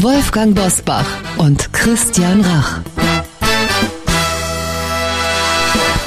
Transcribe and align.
Wolfgang 0.00 0.54
Bosbach 0.54 1.06
und 1.38 1.72
Christian 1.72 2.40
Rach. 2.42 2.78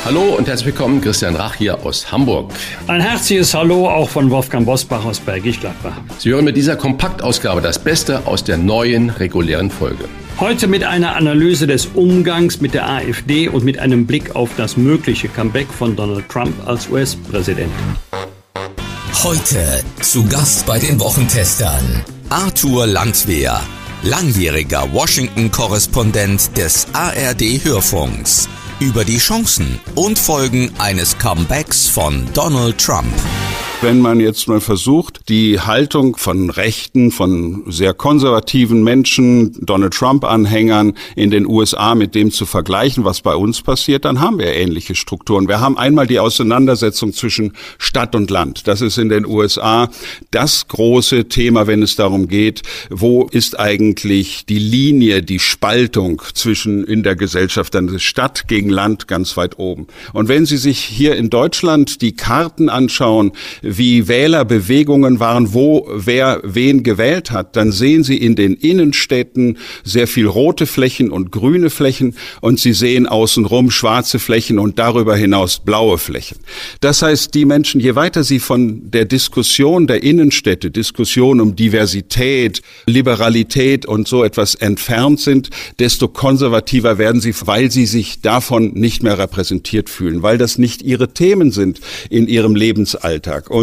Hallo 0.05 0.35
und 0.37 0.47
herzlich 0.47 0.67
willkommen, 0.67 1.01
Christian 1.01 1.35
Rach 1.35 1.55
hier 1.55 1.77
aus 1.85 2.09
Hamburg. 2.09 2.53
Ein 2.87 3.01
herzliches 3.01 3.53
Hallo 3.53 3.89
auch 3.89 4.07
von 4.07 4.29
Wolfgang 4.31 4.65
Bosbach 4.65 5.03
aus 5.03 5.19
Bergisch 5.19 5.59
Gladbach. 5.59 5.97
Sie 6.19 6.29
hören 6.29 6.45
mit 6.45 6.55
dieser 6.55 6.77
Kompaktausgabe 6.77 7.59
das 7.59 7.79
Beste 7.79 8.25
aus 8.27 8.45
der 8.45 8.55
neuen 8.55 9.09
regulären 9.09 9.69
Folge. 9.69 10.05
Heute 10.39 10.67
mit 10.67 10.85
einer 10.85 11.17
Analyse 11.17 11.67
des 11.67 11.87
Umgangs 11.87 12.61
mit 12.61 12.73
der 12.73 12.89
AfD 12.89 13.49
und 13.49 13.65
mit 13.65 13.77
einem 13.77 14.07
Blick 14.07 14.37
auf 14.37 14.51
das 14.55 14.77
mögliche 14.77 15.27
Comeback 15.27 15.67
von 15.67 15.97
Donald 15.97 16.29
Trump 16.29 16.53
als 16.65 16.87
US-Präsident. 16.87 17.73
Heute 19.21 19.83
zu 19.99 20.25
Gast 20.27 20.65
bei 20.65 20.79
den 20.79 20.97
Wochentestern 21.01 22.05
Arthur 22.31 22.87
Landwehr, 22.87 23.59
langjähriger 24.03 24.91
Washington-Korrespondent 24.93 26.57
des 26.57 26.87
ARD 26.93 27.41
Hörfunks, 27.63 28.49
über 28.79 29.05
die 29.05 29.17
Chancen 29.17 29.79
und 29.95 30.17
Folgen 30.17 30.71
eines 30.79 31.17
Comebacks 31.17 31.87
von 31.87 32.27
Donald 32.33 32.77
Trump. 32.77 33.13
Wenn 33.83 33.99
man 33.99 34.19
jetzt 34.19 34.47
mal 34.47 34.61
versucht, 34.61 35.27
die 35.27 35.59
Haltung 35.59 36.15
von 36.15 36.51
Rechten, 36.51 37.09
von 37.09 37.63
sehr 37.65 37.95
konservativen 37.95 38.83
Menschen, 38.83 39.57
Donald 39.59 39.95
Trump-Anhängern 39.95 40.93
in 41.15 41.31
den 41.31 41.47
USA 41.47 41.95
mit 41.95 42.13
dem 42.13 42.31
zu 42.31 42.45
vergleichen, 42.45 43.05
was 43.05 43.21
bei 43.21 43.33
uns 43.33 43.63
passiert, 43.63 44.05
dann 44.05 44.19
haben 44.19 44.37
wir 44.37 44.53
ähnliche 44.53 44.93
Strukturen. 44.93 45.47
Wir 45.47 45.61
haben 45.61 45.79
einmal 45.79 46.05
die 46.05 46.19
Auseinandersetzung 46.19 47.11
zwischen 47.11 47.53
Stadt 47.79 48.13
und 48.13 48.29
Land. 48.29 48.67
Das 48.67 48.81
ist 48.81 48.99
in 48.99 49.09
den 49.09 49.25
USA 49.25 49.89
das 50.29 50.67
große 50.67 51.27
Thema, 51.27 51.65
wenn 51.65 51.81
es 51.81 51.95
darum 51.95 52.27
geht, 52.27 52.61
wo 52.91 53.23
ist 53.31 53.59
eigentlich 53.59 54.45
die 54.45 54.59
Linie, 54.59 55.23
die 55.23 55.39
Spaltung 55.39 56.21
zwischen 56.35 56.83
in 56.83 57.01
der 57.01 57.15
Gesellschaft, 57.15 57.73
dann 57.73 57.97
Stadt 57.97 58.47
gegen 58.47 58.69
Land 58.69 59.07
ganz 59.07 59.37
weit 59.37 59.57
oben. 59.57 59.87
Und 60.13 60.27
wenn 60.27 60.45
Sie 60.45 60.57
sich 60.57 60.77
hier 60.77 61.15
in 61.15 61.31
Deutschland 61.31 62.03
die 62.03 62.15
Karten 62.15 62.69
anschauen, 62.69 63.31
wie 63.77 64.07
Wählerbewegungen 64.07 65.19
waren, 65.19 65.53
wo 65.53 65.87
wer 65.93 66.41
wen 66.43 66.83
gewählt 66.83 67.31
hat, 67.31 67.55
dann 67.55 67.71
sehen 67.71 68.03
Sie 68.03 68.17
in 68.17 68.35
den 68.35 68.53
Innenstädten 68.55 69.57
sehr 69.83 70.07
viel 70.07 70.27
rote 70.27 70.65
Flächen 70.65 71.11
und 71.11 71.31
grüne 71.31 71.69
Flächen 71.69 72.15
und 72.41 72.59
Sie 72.59 72.73
sehen 72.73 73.07
außenrum 73.07 73.71
schwarze 73.71 74.19
Flächen 74.19 74.59
und 74.59 74.79
darüber 74.79 75.15
hinaus 75.15 75.59
blaue 75.59 75.97
Flächen. 75.97 76.37
Das 76.79 77.01
heißt, 77.01 77.33
die 77.33 77.45
Menschen, 77.45 77.79
je 77.81 77.95
weiter 77.95 78.23
sie 78.23 78.39
von 78.39 78.91
der 78.91 79.05
Diskussion 79.05 79.87
der 79.87 80.03
Innenstädte, 80.03 80.71
Diskussion 80.71 81.39
um 81.39 81.55
Diversität, 81.55 82.61
Liberalität 82.85 83.85
und 83.85 84.07
so 84.07 84.23
etwas 84.23 84.55
entfernt 84.55 85.19
sind, 85.19 85.49
desto 85.79 86.07
konservativer 86.07 86.97
werden 86.97 87.21
sie, 87.21 87.33
weil 87.45 87.71
sie 87.71 87.85
sich 87.85 88.21
davon 88.21 88.73
nicht 88.73 89.03
mehr 89.03 89.17
repräsentiert 89.17 89.89
fühlen, 89.89 90.23
weil 90.23 90.37
das 90.37 90.57
nicht 90.57 90.81
ihre 90.81 91.13
Themen 91.13 91.51
sind 91.51 91.79
in 92.09 92.27
ihrem 92.27 92.55
Lebensalltag. 92.55 93.49
Und 93.49 93.60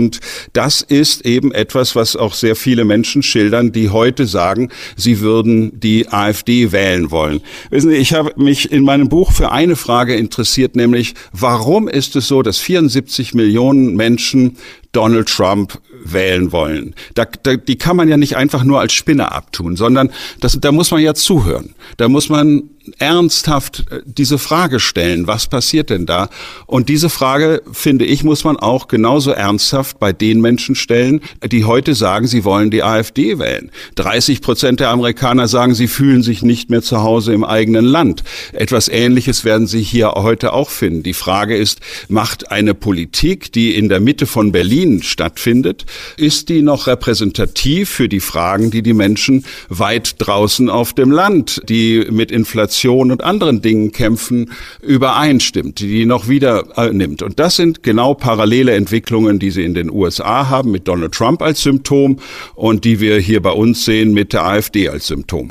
das 0.52 0.82
ist 0.82 1.26
eben 1.26 1.52
etwas, 1.52 1.96
was 1.96 2.16
auch 2.16 2.34
sehr 2.34 2.56
viele 2.56 2.84
Menschen 2.84 3.22
schildern, 3.22 3.72
die 3.72 3.90
heute 3.90 4.26
sagen, 4.26 4.70
sie 4.96 5.20
würden 5.20 5.78
die 5.80 6.08
AfD 6.08 6.72
wählen 6.72 7.10
wollen. 7.10 7.40
Wissen 7.70 7.90
Sie, 7.90 7.96
ich 7.96 8.12
habe 8.12 8.32
mich 8.36 8.70
in 8.70 8.84
meinem 8.84 9.08
Buch 9.08 9.32
für 9.32 9.50
eine 9.52 9.76
Frage 9.76 10.14
interessiert, 10.14 10.76
nämlich 10.76 11.14
warum 11.32 11.88
ist 11.88 12.16
es 12.16 12.28
so, 12.28 12.42
dass 12.42 12.58
74 12.58 13.34
Millionen 13.34 13.96
Menschen 13.96 14.56
Donald 14.92 15.28
Trump 15.28 15.80
wählen 16.04 16.52
wollen. 16.52 16.94
Da, 17.14 17.26
da, 17.42 17.56
die 17.56 17.76
kann 17.76 17.96
man 17.96 18.08
ja 18.08 18.16
nicht 18.16 18.36
einfach 18.36 18.64
nur 18.64 18.80
als 18.80 18.92
Spinner 18.92 19.32
abtun, 19.32 19.76
sondern 19.76 20.10
das, 20.40 20.58
da 20.60 20.72
muss 20.72 20.90
man 20.90 21.00
ja 21.00 21.14
zuhören. 21.14 21.74
Da 21.96 22.08
muss 22.08 22.28
man 22.28 22.70
ernsthaft 22.98 23.84
äh, 23.90 24.00
diese 24.04 24.38
Frage 24.38 24.80
stellen, 24.80 25.26
was 25.26 25.46
passiert 25.46 25.90
denn 25.90 26.06
da? 26.06 26.28
Und 26.66 26.88
diese 26.88 27.10
Frage, 27.10 27.62
finde 27.72 28.04
ich, 28.04 28.24
muss 28.24 28.44
man 28.44 28.56
auch 28.56 28.88
genauso 28.88 29.30
ernsthaft 29.30 29.98
bei 29.98 30.12
den 30.12 30.40
Menschen 30.40 30.74
stellen, 30.74 31.20
die 31.44 31.64
heute 31.64 31.94
sagen, 31.94 32.26
sie 32.26 32.44
wollen 32.44 32.70
die 32.70 32.82
AfD 32.82 33.38
wählen. 33.38 33.70
30 33.96 34.40
Prozent 34.40 34.80
der 34.80 34.90
Amerikaner 34.90 35.48
sagen, 35.48 35.74
sie 35.74 35.88
fühlen 35.88 36.22
sich 36.22 36.42
nicht 36.42 36.70
mehr 36.70 36.82
zu 36.82 37.02
Hause 37.02 37.32
im 37.32 37.44
eigenen 37.44 37.84
Land. 37.84 38.24
Etwas 38.52 38.88
Ähnliches 38.88 39.44
werden 39.44 39.66
sie 39.66 39.82
hier 39.82 40.12
heute 40.12 40.52
auch 40.52 40.70
finden. 40.70 41.02
Die 41.02 41.14
Frage 41.14 41.56
ist, 41.56 41.80
macht 42.08 42.50
eine 42.50 42.74
Politik, 42.74 43.52
die 43.52 43.74
in 43.74 43.88
der 43.88 44.00
Mitte 44.00 44.26
von 44.26 44.52
Berlin 44.52 45.02
stattfindet, 45.02 45.86
ist 46.16 46.48
die 46.48 46.62
noch 46.62 46.86
repräsentativ 46.86 47.88
für 47.88 48.08
die 48.08 48.20
Fragen, 48.20 48.70
die 48.70 48.82
die 48.82 48.94
Menschen 48.94 49.44
weit 49.68 50.16
draußen 50.18 50.68
auf 50.68 50.92
dem 50.92 51.10
Land, 51.10 51.62
die 51.68 52.06
mit 52.10 52.30
Inflation 52.30 53.10
und 53.10 53.22
anderen 53.22 53.62
Dingen 53.62 53.92
kämpfen, 53.92 54.52
übereinstimmt, 54.82 55.80
die 55.80 56.06
noch 56.06 56.28
wieder 56.28 56.64
äh, 56.76 56.92
nimmt. 56.92 57.22
Und 57.22 57.38
das 57.38 57.56
sind 57.56 57.82
genau 57.82 58.14
parallele 58.14 58.74
Entwicklungen, 58.74 59.38
die 59.38 59.50
sie 59.50 59.64
in 59.64 59.74
den 59.74 59.90
USA 59.90 60.48
haben 60.48 60.70
mit 60.70 60.88
Donald 60.88 61.12
Trump 61.12 61.42
als 61.42 61.62
Symptom 61.62 62.18
und 62.54 62.84
die 62.84 63.00
wir 63.00 63.18
hier 63.18 63.42
bei 63.42 63.52
uns 63.52 63.84
sehen 63.84 64.12
mit 64.12 64.32
der 64.32 64.44
AfD 64.44 64.88
als 64.88 65.06
Symptom. 65.06 65.48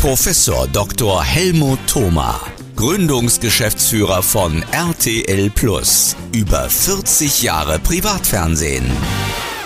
Professor 0.00 0.68
Dr. 0.68 1.24
Helmut 1.24 1.78
Thoma. 1.86 2.40
Gründungsgeschäftsführer 2.76 4.22
von 4.22 4.62
RTL 4.70 5.50
Plus. 5.50 6.14
Über 6.32 6.68
40 6.68 7.42
Jahre 7.42 7.78
Privatfernsehen. 7.78 8.84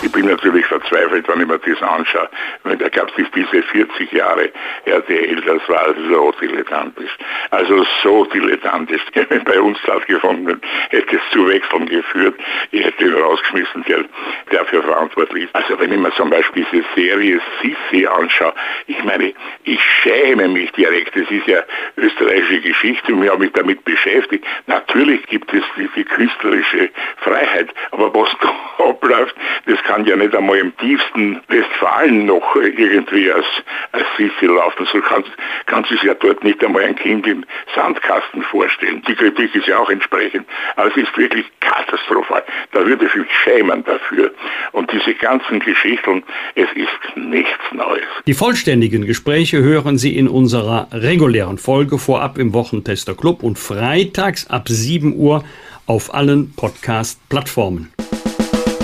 Ich 0.02 0.12
bin 0.12 0.26
natürlich 0.26 0.64
verzweifelt, 0.66 1.28
wenn 1.28 1.42
ich 1.42 1.46
mir 1.46 1.58
das 1.58 1.82
anschaue. 1.82 2.28
Da 2.64 2.88
gab 2.88 3.10
es 3.18 3.26
diese 3.34 3.62
40 3.62 4.12
Jahre 4.12 4.50
RTL, 4.86 5.42
das 5.42 5.68
war 5.68 5.94
so 6.08 6.32
dilettantisch. 6.40 7.10
Also 7.50 7.84
so 8.02 8.24
dilettantisch. 8.24 9.02
Wenn 9.28 9.44
bei 9.44 9.60
uns 9.60 9.78
stattgefunden 9.80 10.60
hätte 10.88 11.16
es 11.16 11.22
zu 11.32 11.46
Wechseln 11.46 11.86
geführt. 11.86 12.34
Ich 12.70 12.84
hätte 12.84 13.04
ihn 13.04 13.14
rausgeschmissen, 13.14 13.84
der 13.88 14.04
dafür 14.50 14.82
verantwortlich 14.82 15.44
ist. 15.44 15.54
Also 15.54 15.78
wenn 15.78 15.92
ich 15.92 15.98
mir 15.98 16.12
zum 16.12 16.30
Beispiel 16.30 16.66
diese 16.72 16.84
Serie 16.94 17.40
Sissi 17.60 18.06
anschaue, 18.06 18.54
ich 18.86 19.02
meine, 19.04 19.32
ich 19.64 19.80
schäme 19.82 20.48
mich 20.48 20.72
direkt. 20.72 21.14
Das 21.14 21.30
ist 21.30 21.46
ja 21.46 21.62
österreichische 21.96 22.60
Geschichte 22.60 23.12
und 23.12 23.22
ich 23.22 23.30
habe 23.30 23.44
mich 23.44 23.52
damit 23.52 23.84
beschäftigt. 23.84 24.44
Natürlich 24.66 25.26
gibt 25.26 25.52
es 25.52 25.62
die 25.94 26.04
künstlerische 26.04 26.90
Freiheit, 27.18 27.68
aber 27.90 28.14
was 28.14 28.30
da 28.40 28.54
abläuft, 28.88 29.34
das 29.66 29.82
kann 29.90 30.06
ja 30.06 30.14
nicht 30.14 30.36
einmal 30.36 30.58
im 30.58 30.72
tiefsten 30.76 31.40
Westfalen 31.48 32.26
noch 32.26 32.54
irgendwie 32.54 33.32
als, 33.32 33.44
als 33.90 34.04
Sissi 34.16 34.46
laufen. 34.46 34.86
So 34.92 35.00
kann, 35.00 35.24
kann 35.66 35.82
sich 35.82 36.00
ja 36.04 36.14
dort 36.14 36.44
nicht 36.44 36.64
einmal 36.64 36.84
ein 36.84 36.94
Kind 36.94 37.26
im 37.26 37.44
Sandkasten 37.74 38.42
vorstellen. 38.42 39.02
Die 39.08 39.16
Kritik 39.16 39.52
ist 39.52 39.66
ja 39.66 39.78
auch 39.78 39.90
entsprechend. 39.90 40.46
Aber 40.76 40.90
es 40.90 40.96
ist 40.96 41.16
wirklich 41.18 41.44
katastrophal. 41.58 42.44
Da 42.70 42.86
würde 42.86 43.04
ich 43.06 43.14
mich 43.16 43.26
schämen 43.42 43.82
dafür. 43.82 44.30
Und 44.70 44.92
diese 44.92 45.12
ganzen 45.14 45.58
Geschichten, 45.58 46.22
es 46.54 46.68
ist 46.76 47.16
nichts 47.16 47.72
Neues. 47.72 48.06
Die 48.28 48.34
vollständigen 48.34 49.06
Gespräche 49.06 49.58
hören 49.60 49.98
Sie 49.98 50.16
in 50.16 50.28
unserer 50.28 50.86
regulären 50.92 51.58
Folge 51.58 51.98
vorab 51.98 52.38
im 52.38 52.54
Wochentester 52.54 53.16
Club 53.16 53.42
und 53.42 53.58
freitags 53.58 54.48
ab 54.48 54.68
7 54.68 55.16
Uhr 55.16 55.42
auf 55.86 56.14
allen 56.14 56.54
Podcast-Plattformen. 56.54 57.92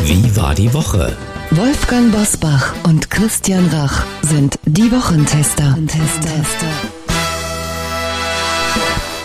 Wie 0.09 0.37
war 0.37 0.55
die 0.55 0.73
Woche? 0.73 1.17
Wolfgang 1.51 2.13
Bosbach 2.13 2.77
und 2.85 3.11
Christian 3.11 3.67
Rach 3.67 4.07
sind 4.23 4.57
die 4.65 4.93
Wochentester. 4.93 5.77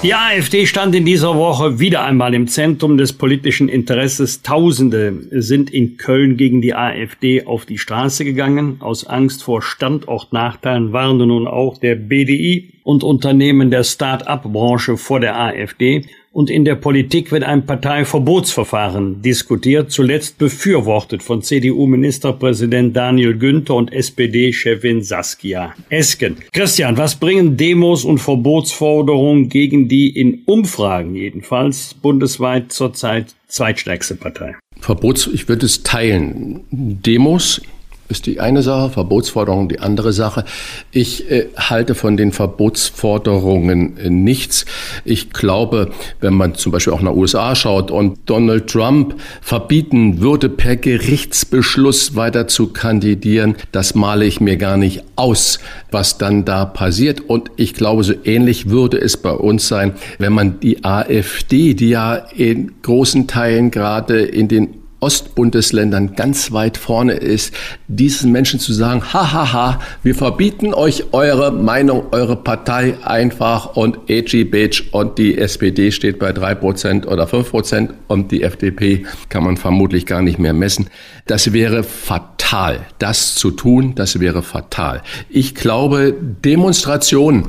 Die 0.02 0.16
AfD 0.16 0.66
stand 0.66 0.96
in 0.96 1.06
dieser 1.06 1.36
Woche 1.36 1.80
wieder 1.80 2.04
einmal 2.04 2.34
im 2.34 2.48
Zentrum 2.48 2.98
des 2.98 3.14
politischen 3.14 3.70
Interesses. 3.70 4.42
Tausende 4.42 5.28
sind 5.30 5.70
in 5.70 5.98
Köln 5.98 6.36
gegen 6.36 6.64
die 6.64 6.74
AfD 6.74 7.46
auf 7.46 7.68
die 7.68 7.78
Straße 7.78 8.26
gegangen. 8.26 8.78
Aus 8.80 9.06
Angst 9.06 9.44
vor 9.44 9.62
Standortnachteilen 9.62 10.94
warnte 10.94 11.28
nun 11.28 11.46
auch 11.46 11.78
der 11.78 11.94
BDI 11.94 12.74
und 12.82 13.04
Unternehmen 13.04 13.70
der 13.70 13.84
Start-up-Branche 13.84 14.98
vor 14.98 15.20
der 15.20 15.40
AfD. 15.40 16.06
Und 16.32 16.50
in 16.50 16.64
der 16.64 16.76
Politik 16.76 17.32
wird 17.32 17.44
ein 17.44 17.66
Parteiverbotsverfahren 17.66 19.22
diskutiert, 19.22 19.92
zuletzt 19.92 20.38
befürwortet 20.38 21.24
von 21.24 21.42
CDU-Ministerpräsident 21.42 22.96
Daniel 22.96 23.38
Günther 23.38 23.76
und 23.76 23.92
SPD-Chefin 23.92 25.04
Saskia 25.04 25.74
Esken. 25.90 26.38
Christian, 26.54 26.98
was 26.98 27.16
bringen 27.16 27.58
Demos 27.58 28.06
und 28.06 28.20
Verbotsforderungen 28.20 29.50
gegen 29.50 29.90
die 29.90 30.10
in 30.10 30.44
Umfragen 30.46 31.16
jedenfalls 31.16 31.94
bundesweit 31.96 32.72
zurzeit 32.72 33.36
zweitstärkste 33.48 34.16
Partei? 34.16 34.56
Verbots, 34.80 35.28
ich 35.28 35.50
würde 35.50 35.66
es 35.66 35.84
teilen. 35.84 36.62
Demos 36.72 37.62
ist 38.12 38.26
die 38.28 38.40
eine 38.40 38.62
Sache, 38.62 38.90
Verbotsforderung 38.92 39.70
die 39.70 39.80
andere 39.80 40.14
Sache. 40.14 40.46
Ich 40.92 41.32
äh, 41.32 41.48
halte 41.58 41.96
von 41.96 42.18
den 42.18 42.32
Verbotsforderungen 42.32 43.98
äh, 43.98 44.10
nichts. 44.10 44.66
Ich 45.06 45.32
glaube, 45.32 45.92
wenn 46.20 46.34
man 46.34 46.56
zum 46.56 46.72
Beispiel 46.72 46.94
auch 46.94 47.02
nach 47.02 47.14
USA 47.14 47.56
schaut 47.56 47.90
und 47.90 48.20
Donald 48.26 48.68
Trump 48.68 49.16
verbieten 49.42 50.20
würde, 50.20 50.50
per 50.50 50.76
Gerichtsbeschluss 50.76 52.16
weiter 52.16 52.48
zu 52.48 52.68
kandidieren, 52.68 53.56
das 53.72 53.96
male 53.96 54.26
ich 54.26 54.42
mir 54.42 54.58
gar 54.58 54.78
nicht 54.78 55.04
aus, 55.16 55.60
was 55.90 56.18
dann 56.18 56.46
da 56.46 56.66
passiert. 56.66 57.22
Und 57.22 57.50
ich 57.56 57.74
glaube, 57.74 58.04
so 58.04 58.14
ähnlich 58.26 58.70
würde 58.70 59.00
es 59.00 59.18
bei 59.18 59.32
uns 59.32 59.68
sein, 59.68 59.94
wenn 60.20 60.34
man 60.34 60.60
die 60.60 60.84
AfD, 60.84 61.74
die 61.74 61.90
ja 61.90 62.16
in 62.16 62.74
großen 62.82 63.28
Teilen 63.28 63.72
gerade 63.72 64.22
in 64.22 64.50
den 64.50 64.81
Ostbundesländern 65.02 66.16
ganz 66.16 66.52
weit 66.52 66.78
vorne 66.78 67.14
ist, 67.14 67.54
diesen 67.88 68.32
Menschen 68.32 68.60
zu 68.60 68.72
sagen, 68.72 69.02
hahaha, 69.02 69.34
ha, 69.34 69.54
ha, 69.54 69.80
wir 70.04 70.16
verbieten 70.16 70.74
euch 70.74 71.12
eure 71.12 71.52
Meinung, 71.52 72.06
eure 72.12 72.36
Partei 72.36 72.96
einfach 73.04 73.76
und 73.76 74.10
Eci 74.10 74.44
Bitch 74.44 74.84
und 74.92 75.18
die 75.18 75.38
SPD 75.38 75.92
steht 75.92 76.20
bei 76.20 76.32
drei 76.32 76.56
Prozent 76.56 77.08
oder 77.08 77.28
fünf 77.28 77.50
Prozent 77.50 77.94
und 78.08 78.32
die 78.32 78.44
FDP 78.44 79.06
kann 79.30 79.44
man 79.44 79.58
vermutlich 79.58 80.06
gar 80.06 80.22
nicht 80.22 80.40
mehr 80.40 80.54
messen. 80.54 80.90
Das 81.26 81.52
wäre 81.52 81.84
fatal. 81.84 82.82
Das 83.00 83.36
zu 83.36 83.52
tun, 83.52 83.96
das 83.96 84.20
wäre 84.20 84.44
fatal. 84.44 85.02
Ich 85.30 85.56
glaube, 85.56 86.14
Demonstrationen, 86.14 87.48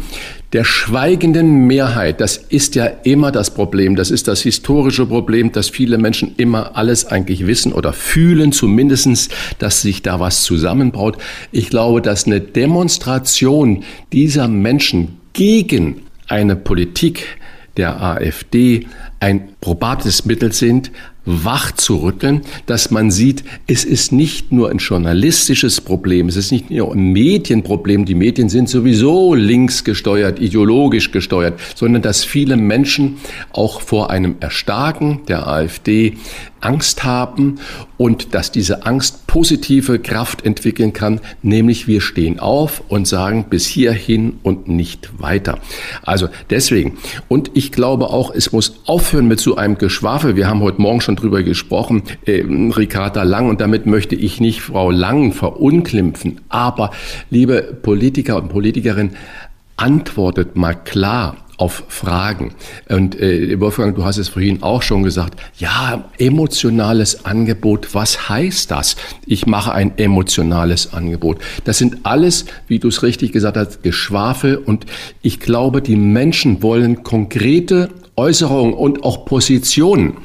der 0.52 0.64
schweigenden 0.64 1.66
Mehrheit, 1.66 2.20
das 2.20 2.36
ist 2.36 2.74
ja 2.74 2.84
immer 2.84 3.32
das 3.32 3.54
Problem, 3.54 3.96
das 3.96 4.10
ist 4.10 4.28
das 4.28 4.42
historische 4.42 5.06
Problem, 5.06 5.50
dass 5.52 5.70
viele 5.70 5.96
Menschen 5.96 6.34
immer 6.36 6.76
alles 6.76 7.06
eigentlich 7.06 7.46
wissen 7.46 7.72
oder 7.72 7.92
fühlen 7.92 8.52
zumindestens, 8.52 9.30
dass 9.58 9.80
sich 9.80 10.02
da 10.02 10.20
was 10.20 10.42
zusammenbraut. 10.42 11.16
Ich 11.52 11.70
glaube, 11.70 12.02
dass 12.02 12.26
eine 12.26 12.40
Demonstration 12.40 13.84
dieser 14.12 14.46
Menschen 14.48 15.18
gegen 15.32 16.02
eine 16.28 16.56
Politik 16.56 17.38
der 17.78 18.02
AfD 18.02 18.86
ein 19.22 19.50
probates 19.60 20.24
Mittel 20.24 20.52
sind, 20.52 20.90
wach 21.24 21.70
zu 21.72 21.98
rütteln, 21.98 22.40
dass 22.66 22.90
man 22.90 23.12
sieht, 23.12 23.44
es 23.68 23.84
ist 23.84 24.10
nicht 24.10 24.50
nur 24.50 24.70
ein 24.70 24.78
journalistisches 24.78 25.80
Problem, 25.80 26.28
es 26.28 26.34
ist 26.34 26.50
nicht 26.50 26.70
nur 26.70 26.92
ein 26.92 27.12
Medienproblem, 27.12 28.04
die 28.04 28.16
Medien 28.16 28.48
sind 28.48 28.68
sowieso 28.68 29.34
links 29.34 29.84
gesteuert, 29.84 30.40
ideologisch 30.40 31.12
gesteuert, 31.12 31.60
sondern 31.76 32.02
dass 32.02 32.24
viele 32.24 32.56
Menschen 32.56 33.18
auch 33.52 33.80
vor 33.80 34.10
einem 34.10 34.34
Erstarken 34.40 35.20
der 35.28 35.46
AfD 35.46 36.14
Angst 36.60 37.04
haben 37.04 37.58
und 37.98 38.34
dass 38.34 38.52
diese 38.52 38.86
Angst 38.86 39.26
positive 39.26 39.98
Kraft 39.98 40.44
entwickeln 40.44 40.92
kann, 40.92 41.20
nämlich 41.42 41.88
wir 41.88 42.00
stehen 42.00 42.38
auf 42.38 42.82
und 42.88 43.06
sagen 43.06 43.46
bis 43.50 43.66
hierhin 43.66 44.38
und 44.42 44.68
nicht 44.68 45.10
weiter. 45.18 45.58
Also 46.02 46.28
deswegen. 46.50 46.98
Und 47.28 47.50
ich 47.54 47.72
glaube 47.72 48.10
auch, 48.10 48.32
es 48.32 48.52
muss 48.52 48.80
aufhören 49.12 49.28
mit 49.28 49.40
so 49.40 49.56
einem 49.56 49.76
Geschwafel. 49.76 50.36
Wir 50.36 50.48
haben 50.48 50.62
heute 50.62 50.80
Morgen 50.80 51.02
schon 51.02 51.16
drüber 51.16 51.42
gesprochen, 51.42 52.02
äh, 52.24 52.42
Ricarda 52.46 53.24
Lang, 53.24 53.50
und 53.50 53.60
damit 53.60 53.84
möchte 53.84 54.14
ich 54.14 54.40
nicht 54.40 54.62
Frau 54.62 54.90
Lang 54.90 55.34
verunglimpfen. 55.34 56.40
Aber 56.48 56.92
liebe 57.28 57.60
Politiker 57.60 58.36
und 58.36 58.48
Politikerinnen, 58.48 59.14
antwortet 59.76 60.56
mal 60.56 60.72
klar 60.72 61.36
auf 61.58 61.84
Fragen. 61.88 62.54
Und 62.88 63.20
äh, 63.20 63.60
Wolfgang, 63.60 63.94
du 63.94 64.02
hast 64.02 64.16
es 64.16 64.30
vorhin 64.30 64.62
auch 64.62 64.80
schon 64.80 65.02
gesagt, 65.02 65.38
ja, 65.58 66.04
emotionales 66.16 67.26
Angebot, 67.26 67.94
was 67.94 68.30
heißt 68.30 68.70
das? 68.70 68.96
Ich 69.26 69.46
mache 69.46 69.72
ein 69.72 69.98
emotionales 69.98 70.94
Angebot. 70.94 71.36
Das 71.64 71.76
sind 71.76 71.98
alles, 72.04 72.46
wie 72.66 72.78
du 72.78 72.88
es 72.88 73.02
richtig 73.02 73.32
gesagt 73.32 73.58
hast, 73.58 73.82
Geschwafel 73.82 74.56
und 74.56 74.86
ich 75.20 75.38
glaube, 75.38 75.82
die 75.82 75.96
Menschen 75.96 76.62
wollen 76.62 77.02
konkrete 77.02 77.90
Äußerungen 78.16 78.74
und 78.74 79.04
auch 79.04 79.24
Positionen. 79.24 80.18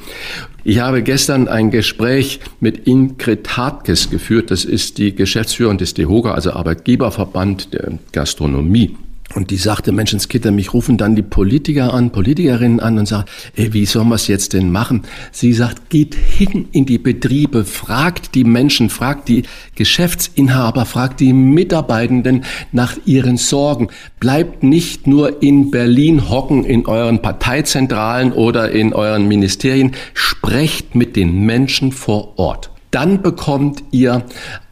Ich 0.64 0.80
habe 0.80 1.02
gestern 1.02 1.48
ein 1.48 1.70
Gespräch 1.70 2.40
mit 2.60 2.86
Ingrid 2.86 3.56
Hartkes 3.56 4.10
geführt. 4.10 4.50
Das 4.50 4.64
ist 4.64 4.98
die 4.98 5.14
Geschäftsführerin 5.14 5.78
des 5.78 5.94
DEHOGA, 5.94 6.32
also 6.32 6.52
Arbeitgeberverband 6.52 7.72
der 7.72 7.98
Gastronomie. 8.12 8.96
Und 9.34 9.50
die 9.50 9.58
sagte, 9.58 9.92
Menschenskinder, 9.92 10.50
mich 10.50 10.72
rufen 10.72 10.96
dann 10.96 11.14
die 11.14 11.22
Politiker 11.22 11.92
an, 11.92 12.10
Politikerinnen 12.12 12.80
an 12.80 12.98
und 12.98 13.06
sagen, 13.06 13.26
ey, 13.56 13.74
wie 13.74 13.84
sollen 13.84 14.08
wir 14.08 14.14
es 14.14 14.26
jetzt 14.26 14.54
denn 14.54 14.72
machen? 14.72 15.02
Sie 15.32 15.52
sagt, 15.52 15.90
geht 15.90 16.14
hin 16.14 16.68
in 16.72 16.86
die 16.86 16.96
Betriebe, 16.96 17.66
fragt 17.66 18.34
die 18.34 18.44
Menschen, 18.44 18.88
fragt 18.88 19.28
die 19.28 19.42
Geschäftsinhaber, 19.74 20.86
fragt 20.86 21.20
die 21.20 21.34
Mitarbeitenden 21.34 22.44
nach 22.72 22.96
ihren 23.04 23.36
Sorgen. 23.36 23.88
Bleibt 24.18 24.62
nicht 24.62 25.06
nur 25.06 25.42
in 25.42 25.70
Berlin 25.70 26.30
hocken 26.30 26.64
in 26.64 26.86
euren 26.86 27.20
Parteizentralen 27.20 28.32
oder 28.32 28.70
in 28.70 28.94
euren 28.94 29.28
Ministerien, 29.28 29.92
sprecht 30.14 30.94
mit 30.94 31.16
den 31.16 31.44
Menschen 31.44 31.92
vor 31.92 32.38
Ort. 32.38 32.70
Dann 32.90 33.20
bekommt 33.20 33.84
ihr 33.90 34.24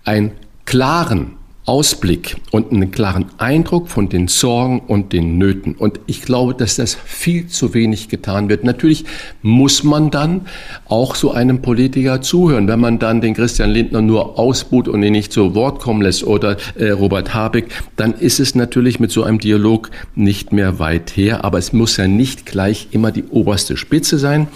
einen 0.04 0.32
klaren 0.64 1.35
Ausblick 1.66 2.36
und 2.52 2.70
einen 2.70 2.92
klaren 2.92 3.26
Eindruck 3.38 3.88
von 3.88 4.08
den 4.08 4.28
Sorgen 4.28 4.78
und 4.86 5.12
den 5.12 5.36
Nöten. 5.36 5.74
Und 5.74 5.98
ich 6.06 6.22
glaube, 6.22 6.54
dass 6.54 6.76
das 6.76 6.94
viel 6.94 7.48
zu 7.48 7.74
wenig 7.74 8.08
getan 8.08 8.48
wird. 8.48 8.62
Natürlich 8.62 9.04
muss 9.42 9.82
man 9.82 10.12
dann 10.12 10.42
auch 10.86 11.16
so 11.16 11.32
einem 11.32 11.62
Politiker 11.62 12.22
zuhören. 12.22 12.68
Wenn 12.68 12.78
man 12.78 13.00
dann 13.00 13.20
den 13.20 13.34
Christian 13.34 13.70
Lindner 13.70 14.00
nur 14.00 14.38
ausbuht 14.38 14.86
und 14.86 15.02
ihn 15.02 15.10
nicht 15.10 15.32
zu 15.32 15.56
Wort 15.56 15.80
kommen 15.80 16.02
lässt 16.02 16.22
oder 16.22 16.56
äh, 16.76 16.90
Robert 16.90 17.34
Habeck, 17.34 17.66
dann 17.96 18.14
ist 18.14 18.38
es 18.38 18.54
natürlich 18.54 19.00
mit 19.00 19.10
so 19.10 19.24
einem 19.24 19.40
Dialog 19.40 19.90
nicht 20.14 20.52
mehr 20.52 20.78
weit 20.78 21.16
her. 21.16 21.44
Aber 21.44 21.58
es 21.58 21.72
muss 21.72 21.96
ja 21.96 22.06
nicht 22.06 22.46
gleich 22.46 22.88
immer 22.92 23.10
die 23.10 23.24
oberste 23.24 23.76
Spitze 23.76 24.18
sein, 24.18 24.46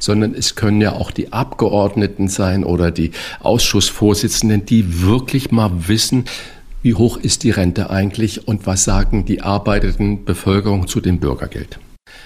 sondern 0.00 0.34
es 0.34 0.56
können 0.56 0.80
ja 0.80 0.94
auch 0.94 1.12
die 1.12 1.32
Abgeordneten 1.32 2.26
sein 2.26 2.64
oder 2.64 2.90
die 2.90 3.12
Ausschussvorsitzenden, 3.38 4.66
die 4.66 5.02
wirklich 5.02 5.52
mal 5.52 5.70
wissen, 5.86 6.24
wie 6.82 6.94
hoch 6.94 7.16
ist 7.16 7.42
die 7.42 7.50
Rente 7.50 7.90
eigentlich 7.90 8.46
und 8.46 8.66
was 8.66 8.84
sagen 8.84 9.24
die 9.24 9.42
arbeitenden 9.42 10.24
Bevölkerung 10.24 10.86
zu 10.86 11.00
dem 11.00 11.18
Bürgergeld? 11.18 11.78